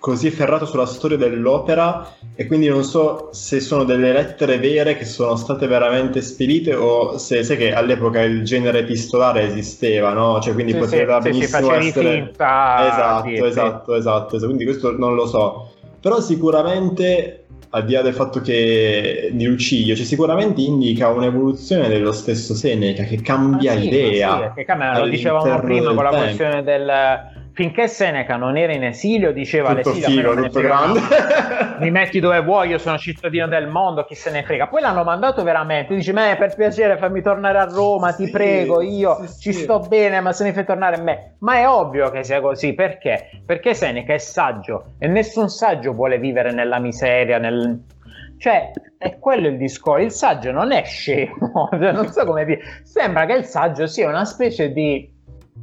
così 0.06 0.30
ferrato 0.30 0.68
sulla 0.68 0.86
storia 0.86 1.18
dell'opera 1.18 2.14
e 2.36 2.46
quindi 2.46 2.68
non 2.68 2.84
so 2.84 3.30
se 3.32 3.60
sono 3.60 3.84
delle 3.86 4.14
lettere 4.14 4.60
vere 4.60 4.96
che 4.96 5.04
sono 5.04 5.36
state 5.36 5.66
veramente 5.66 6.22
spedite 6.22 6.76
o 6.76 7.18
se 7.18 7.44
sai 7.44 7.58
che 7.58 7.74
all'epoca 7.74 8.22
il 8.22 8.44
genere 8.44 8.82
epistolare 8.82 9.48
esisteva, 9.48 10.14
no? 10.14 10.40
Cioè 10.40 10.54
quindi 10.54 10.74
sì, 10.74 10.78
poteva 10.78 11.20
sì, 11.22 11.30
benissimo 11.32 11.72
sì, 11.72 11.88
essere 11.88 12.14
finta, 12.14 12.86
esatto, 12.86 13.30
esatto, 13.30 13.96
esatto, 13.96 13.96
esatto, 13.96 14.38
quindi 14.46 14.64
questo 14.66 14.96
non 14.96 15.16
lo 15.16 15.26
so. 15.26 15.72
Però 16.00 16.22
sicuramente 16.22 17.46
al 17.72 17.86
di 17.86 17.94
là 17.94 18.04
del 18.04 18.14
fatto 18.14 18.42
che 18.42 19.32
di 19.34 19.46
Lucilio, 19.46 19.96
cioè 19.96 20.06
sicuramente 20.06 20.62
indica 20.62 21.10
un'evoluzione 21.10 21.88
dello 21.88 22.12
stesso 22.12 22.54
Seneca 22.54 23.02
che 23.06 23.24
cambia 23.24 23.74
ah, 23.74 23.80
sì, 23.80 23.88
idea. 23.88 24.50
Sì, 24.50 24.54
che 24.58 24.66
cambia, 24.66 25.00
lo 25.00 25.08
dicevamo 25.08 25.60
prima 25.62 25.96
con 25.96 26.04
la 26.04 26.10
questione 26.12 26.62
del 26.62 26.92
finché 27.56 27.88
Seneca 27.88 28.36
non 28.36 28.58
era 28.58 28.74
in 28.74 28.84
esilio, 28.84 29.32
diceva 29.32 29.74
tutto 29.76 29.94
l'esilio 29.94 30.32
figo, 30.32 30.44
tutto 30.44 30.60
grande. 30.60 31.00
mi 31.80 31.90
metti 31.90 32.20
dove 32.20 32.42
vuoi, 32.42 32.70
io 32.70 32.78
sono 32.78 32.98
cittadino 32.98 33.48
del 33.48 33.68
mondo, 33.68 34.04
chi 34.04 34.14
se 34.14 34.30
ne 34.30 34.44
frega. 34.44 34.68
Poi 34.68 34.82
l'hanno 34.82 35.06
mandato 35.06 35.42
veramente, 35.42 35.96
dice, 35.96 36.12
me 36.12 36.36
per 36.38 36.54
piacere 36.54 36.98
fammi 36.98 37.22
tornare 37.22 37.58
a 37.58 37.64
Roma, 37.64 38.12
ti 38.12 38.30
prego, 38.30 38.82
io 38.82 39.26
sì, 39.26 39.40
ci 39.40 39.54
sì. 39.54 39.64
sto 39.64 39.80
bene, 39.80 40.20
ma 40.20 40.34
se 40.34 40.44
mi 40.44 40.52
fai 40.52 40.66
tornare 40.66 40.98
a 40.98 41.02
me. 41.02 41.36
Ma 41.40 41.56
è 41.56 41.68
ovvio 41.68 42.12
che 42.12 42.26
sia 42.26 42.42
così, 42.42 42.74
perché? 42.74 43.30
Perché 43.46 43.74
Seneca 43.74 44.14
è 44.14 44.18
saggio 44.18 44.96
e 45.00 45.08
nessun 45.08 45.48
saggio 45.50 45.94
vuole 45.94 46.20
vivere 46.20 46.52
nella 46.52 46.80
miseria, 46.80 47.38
nel... 47.38 47.84
Cioè, 48.38 48.72
è 48.98 49.18
quello 49.18 49.48
il 49.48 49.56
discorso. 49.56 50.04
Il 50.04 50.12
saggio 50.12 50.52
non 50.52 50.74
è 50.74 50.84
scemo, 50.84 51.70
cioè, 51.72 51.94
non 51.94 52.12
so 52.12 52.26
come 52.26 52.44
dire. 52.44 52.60
Sembra 52.84 53.26
che 53.26 53.34
il 53.34 53.46
saggio 53.46 53.88
sia 53.88 54.10
una 54.10 54.26
specie 54.26 54.74
di 54.74 55.10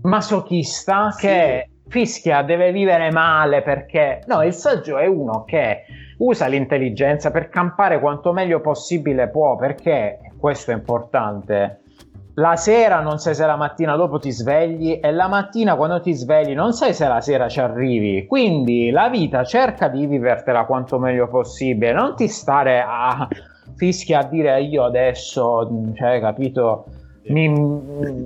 masochista 0.01 1.14
che 1.18 1.66
fischia, 1.89 2.43
deve 2.43 2.72
vivere 2.72 3.11
male 3.11 3.62
perché... 3.62 4.22
No, 4.26 4.43
il 4.43 4.53
saggio 4.53 4.99
è 4.99 5.07
uno 5.07 5.45
che 5.45 5.85
usa 6.18 6.47
l'intelligenza 6.47 7.30
per 7.30 7.49
campare 7.49 8.01
quanto 8.01 8.33
meglio 8.33 8.61
possibile 8.61 9.28
può, 9.28 9.57
perché, 9.57 10.18
questo 10.39 10.70
è 10.70 10.74
importante, 10.74 11.83
la 12.37 12.57
sera 12.57 13.01
non 13.01 13.18
sai 13.18 13.35
se 13.35 13.45
la 13.45 13.57
mattina 13.57 13.95
dopo 13.95 14.18
ti 14.18 14.30
svegli 14.30 14.99
e 15.03 15.12
la 15.12 15.28
mattina 15.28 15.76
quando 15.76 16.01
ti 16.01 16.14
svegli 16.14 16.55
non 16.55 16.72
sai 16.72 16.95
se 16.95 17.07
la 17.07 17.20
sera 17.20 17.49
ci 17.49 17.61
arrivi. 17.61 18.26
Quindi 18.26 18.91
la 18.91 19.11
vita 19.11 19.45
cerca 19.45 19.89
di 19.89 20.07
vivertela 20.07 20.64
quanto 20.64 20.99
meglio 20.99 21.28
possibile, 21.28 21.93
non 21.93 22.16
ti 22.16 22.28
stare 22.28 22.83
a 22.87 23.28
fischia 23.76 24.20
a 24.20 24.24
dire 24.24 24.62
io 24.62 24.85
adesso, 24.85 25.93
cioè, 25.95 26.20
capito 26.20 26.87
mi 27.25 27.45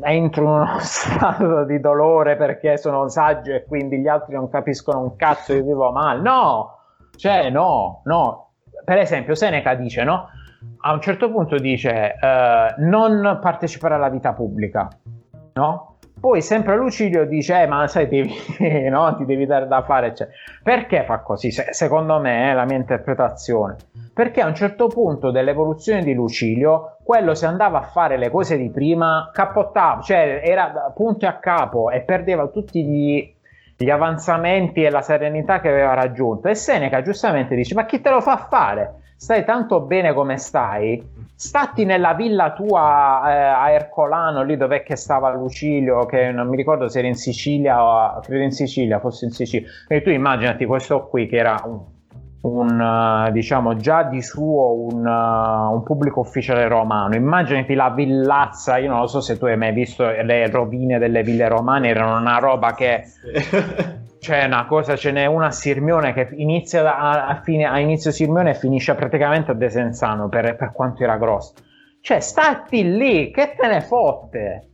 entro 0.03 0.43
in 0.43 0.49
uno 0.49 0.77
stato 0.81 1.65
di 1.65 1.81
dolore 1.81 2.37
perché 2.37 2.79
sono 2.79 3.09
saggio 3.09 3.53
e 3.53 3.65
quindi 3.65 3.99
gli 3.99 4.09
altri 4.09 4.35
non 4.35 4.49
capiscono 4.49 5.01
un 5.01 5.17
cazzo 5.17 5.53
io 5.53 5.65
vivo 5.65 5.91
male. 5.93 6.21
No, 6.21 6.79
cioè 7.17 7.51
no, 7.51 8.03
no. 8.05 8.51
Per 8.85 8.99
esempio 8.99 9.35
Seneca 9.35 9.75
dice, 9.75 10.05
no? 10.05 10.29
A 10.81 10.93
un 10.93 11.01
certo 11.01 11.31
punto 11.31 11.59
dice 11.59 12.15
uh, 12.21 12.83
non 12.83 13.39
partecipare 13.41 13.95
alla 13.95 14.09
vita 14.09 14.33
pubblica, 14.33 14.89
no? 15.55 15.96
Poi 16.19 16.41
sempre 16.41 16.77
Lucilio 16.77 17.27
dice, 17.27 17.61
eh, 17.61 17.67
ma 17.67 17.87
sai, 17.89 18.09
devi, 18.09 18.35
no? 18.89 19.15
ti 19.17 19.27
devi 19.27 19.45
dare 19.45 19.67
da 19.67 19.83
fare. 19.83 20.15
Cioè. 20.15 20.29
Perché 20.63 21.05
fa 21.05 21.19
così? 21.19 21.51
Se, 21.51 21.69
secondo 21.73 22.19
me 22.19 22.51
è 22.51 22.55
la 22.55 22.65
mia 22.65 22.77
interpretazione. 22.77 23.77
Perché 24.15 24.41
a 24.41 24.47
un 24.47 24.55
certo 24.55 24.87
punto 24.87 25.31
dell'evoluzione 25.31 26.03
di 26.03 26.15
Lucilio, 26.15 26.97
quello 27.03 27.35
se 27.35 27.45
andava 27.45 27.79
a 27.79 27.83
fare 27.83 28.17
le 28.17 28.31
cose 28.31 28.57
di 28.57 28.71
prima, 28.71 29.31
cappottava, 29.33 30.01
cioè 30.01 30.41
era 30.43 30.91
punto 30.95 31.27
a 31.27 31.35
capo 31.35 31.91
e 31.91 32.01
perdeva 32.01 32.47
tutti 32.49 32.83
gli, 32.83 33.35
gli 33.77 33.91
avanzamenti 33.91 34.83
e 34.83 34.91
la 34.91 35.03
serenità 35.03 35.61
che 35.61 35.69
aveva 35.69 35.93
raggiunto. 35.93 36.49
E 36.49 36.55
Seneca 36.55 37.03
giustamente 37.03 37.55
dice, 37.55 37.75
ma 37.75 37.85
chi 37.85 38.01
te 38.01 38.09
lo 38.09 38.23
fa 38.23 38.39
fare? 38.49 38.95
Stai 39.17 39.45
tanto 39.45 39.81
bene 39.81 40.13
come 40.13 40.37
stai? 40.37 41.15
stati 41.39 41.85
nella 41.85 42.15
villa 42.15 42.55
tua 42.55 43.23
eh, 43.27 43.37
a 43.37 43.71
Ercolano, 43.71 44.43
lì 44.43 44.57
dove 44.57 44.83
che 44.83 44.97
stava 44.97 45.31
Lucilio, 45.31 46.07
che 46.07 46.33
non 46.33 46.49
mi 46.49 46.57
ricordo 46.57 46.89
se 46.89 47.01
era 47.01 47.09
in 47.09 47.15
Sicilia 47.15 48.17
o 48.17 48.21
credo 48.21 48.43
in 48.43 48.53
Sicilia, 48.53 48.99
fosse 48.99 49.27
in 49.27 49.33
Sicilia. 49.33 49.69
E 49.87 50.01
tu 50.01 50.09
immaginati 50.09 50.65
questo 50.65 51.07
qui 51.07 51.27
che 51.27 51.37
era 51.37 51.63
un, 51.65 51.79
un 52.41 52.81
uh, 52.81 53.31
diciamo 53.31 53.77
già 53.77 54.05
di 54.05 54.23
suo 54.23 54.73
un, 54.73 55.05
uh, 55.05 55.75
un, 55.75 55.83
pubblico 55.83 56.21
ufficiale 56.21 56.67
romano. 56.69 57.15
Immaginati 57.15 57.75
la 57.75 57.91
villazza, 57.91 58.79
io 58.79 58.89
non 58.89 59.01
lo 59.01 59.07
so 59.07 59.21
se 59.21 59.37
tu 59.37 59.45
hai 59.45 59.59
mai 59.59 59.75
visto 59.75 60.09
le 60.09 60.49
rovine 60.49 60.99
delle 60.99 61.23
ville 61.23 61.47
romane, 61.49 61.89
erano 61.89 62.19
una 62.19 62.39
roba 62.39 62.73
che 62.73 63.05
c'è 64.19 64.45
una 64.45 64.67
cosa, 64.67 64.97
ce 64.97 65.13
n'è 65.13 65.27
una 65.27 65.47
a 65.47 65.51
Sirmione 65.51 66.13
che 66.13 66.29
inizia 66.33 66.97
a, 66.97 67.27
a, 67.27 67.41
fine, 67.43 67.65
a 67.65 67.79
inizio 67.79 68.11
Sirmione 68.11 68.51
e 68.51 68.55
finisce 68.55 68.95
praticamente 68.95 69.51
a 69.51 69.55
Desenzano 69.55 70.29
per, 70.29 70.57
per 70.57 70.73
quanto 70.73 71.03
era 71.03 71.17
grosso. 71.17 71.55
Cioè, 72.01 72.21
stati 72.21 72.97
lì, 72.97 73.31
che 73.31 73.55
te 73.59 73.67
ne 73.67 73.81
fotte? 73.81 74.69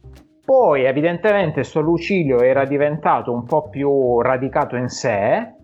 Poi, 0.45 0.85
evidentemente, 0.85 1.63
sto 1.63 1.81
Lucilio 1.81 2.41
era 2.41 2.65
diventato 2.65 3.33
un 3.33 3.45
po' 3.45 3.69
più 3.69 4.21
radicato 4.21 4.77
in 4.77 4.89
sé. 4.89 5.55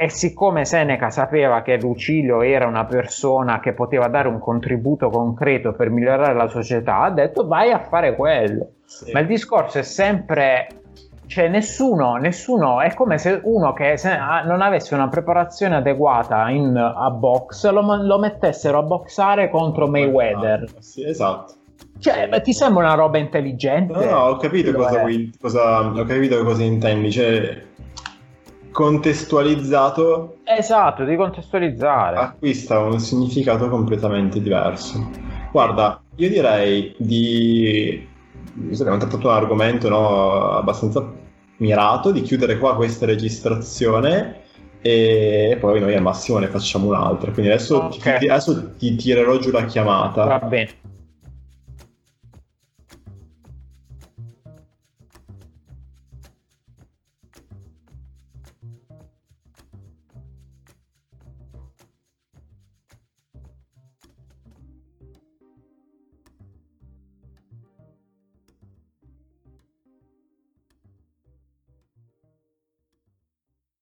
E 0.00 0.08
siccome 0.10 0.64
Seneca 0.64 1.10
sapeva 1.10 1.62
che 1.62 1.76
Lucilio 1.76 2.42
era 2.42 2.66
una 2.66 2.84
persona 2.84 3.58
che 3.58 3.72
poteva 3.72 4.06
dare 4.06 4.28
un 4.28 4.38
contributo 4.38 5.10
concreto 5.10 5.72
per 5.72 5.90
migliorare 5.90 6.34
la 6.34 6.46
società, 6.46 7.00
ha 7.00 7.10
detto 7.10 7.48
vai 7.48 7.72
a 7.72 7.80
fare 7.80 8.14
quello. 8.14 8.74
Sì. 8.84 9.10
Ma 9.10 9.18
il 9.18 9.26
discorso 9.26 9.78
è 9.78 9.82
sempre 9.82 10.68
cioè 11.28 11.46
nessuno, 11.48 12.16
nessuno, 12.16 12.80
è 12.80 12.94
come 12.94 13.18
se 13.18 13.38
uno 13.44 13.74
che 13.74 13.98
se 13.98 14.16
non 14.44 14.62
avesse 14.62 14.94
una 14.94 15.08
preparazione 15.08 15.76
adeguata 15.76 16.48
in, 16.48 16.74
a 16.74 17.10
box 17.10 17.70
lo, 17.70 17.82
lo, 18.02 18.18
mettessero 18.18 18.78
a 18.78 18.82
boxare 18.82 19.50
contro 19.50 19.86
Mayweather. 19.88 20.64
Sì, 20.78 21.04
esatto. 21.06 21.52
Cioè, 21.98 22.28
beh, 22.28 22.40
ti 22.40 22.54
sembra 22.54 22.84
una 22.84 22.94
roba 22.94 23.18
intelligente? 23.18 23.92
No, 23.92 24.04
no, 24.04 24.18
ho 24.20 24.36
capito, 24.36 24.72
cosa, 24.72 25.04
cosa, 25.38 25.80
ho 25.86 26.04
capito 26.04 26.42
cosa 26.44 26.62
intendi. 26.62 27.12
Cioè, 27.12 27.62
contestualizzato. 28.72 30.38
Esatto, 30.44 31.04
di 31.04 31.14
contestualizzare. 31.14 32.16
Acquista 32.16 32.78
un 32.78 32.98
significato 33.00 33.68
completamente 33.68 34.40
diverso. 34.40 35.10
Guarda, 35.52 36.00
io 36.16 36.28
direi 36.30 36.94
di 36.96 38.16
visto 38.54 38.84
che 38.84 38.90
abbiamo 38.90 38.98
trattato 38.98 39.28
un 39.28 39.34
argomento 39.34 39.88
no, 39.88 40.56
abbastanza 40.56 41.04
mirato, 41.58 42.10
di 42.10 42.22
chiudere 42.22 42.58
qua 42.58 42.76
questa 42.76 43.06
registrazione 43.06 44.42
e 44.80 45.56
poi 45.60 45.80
noi 45.80 45.94
al 45.94 46.02
massimo 46.02 46.38
ne 46.38 46.46
facciamo 46.46 46.88
un'altra. 46.88 47.32
Quindi 47.32 47.50
adesso, 47.50 47.84
okay. 47.84 48.18
ti, 48.18 48.28
adesso 48.28 48.74
ti 48.76 48.94
tirerò 48.96 49.38
giù 49.38 49.50
la 49.50 49.64
chiamata. 49.64 50.24
Va 50.24 50.38
bene. 50.38 50.70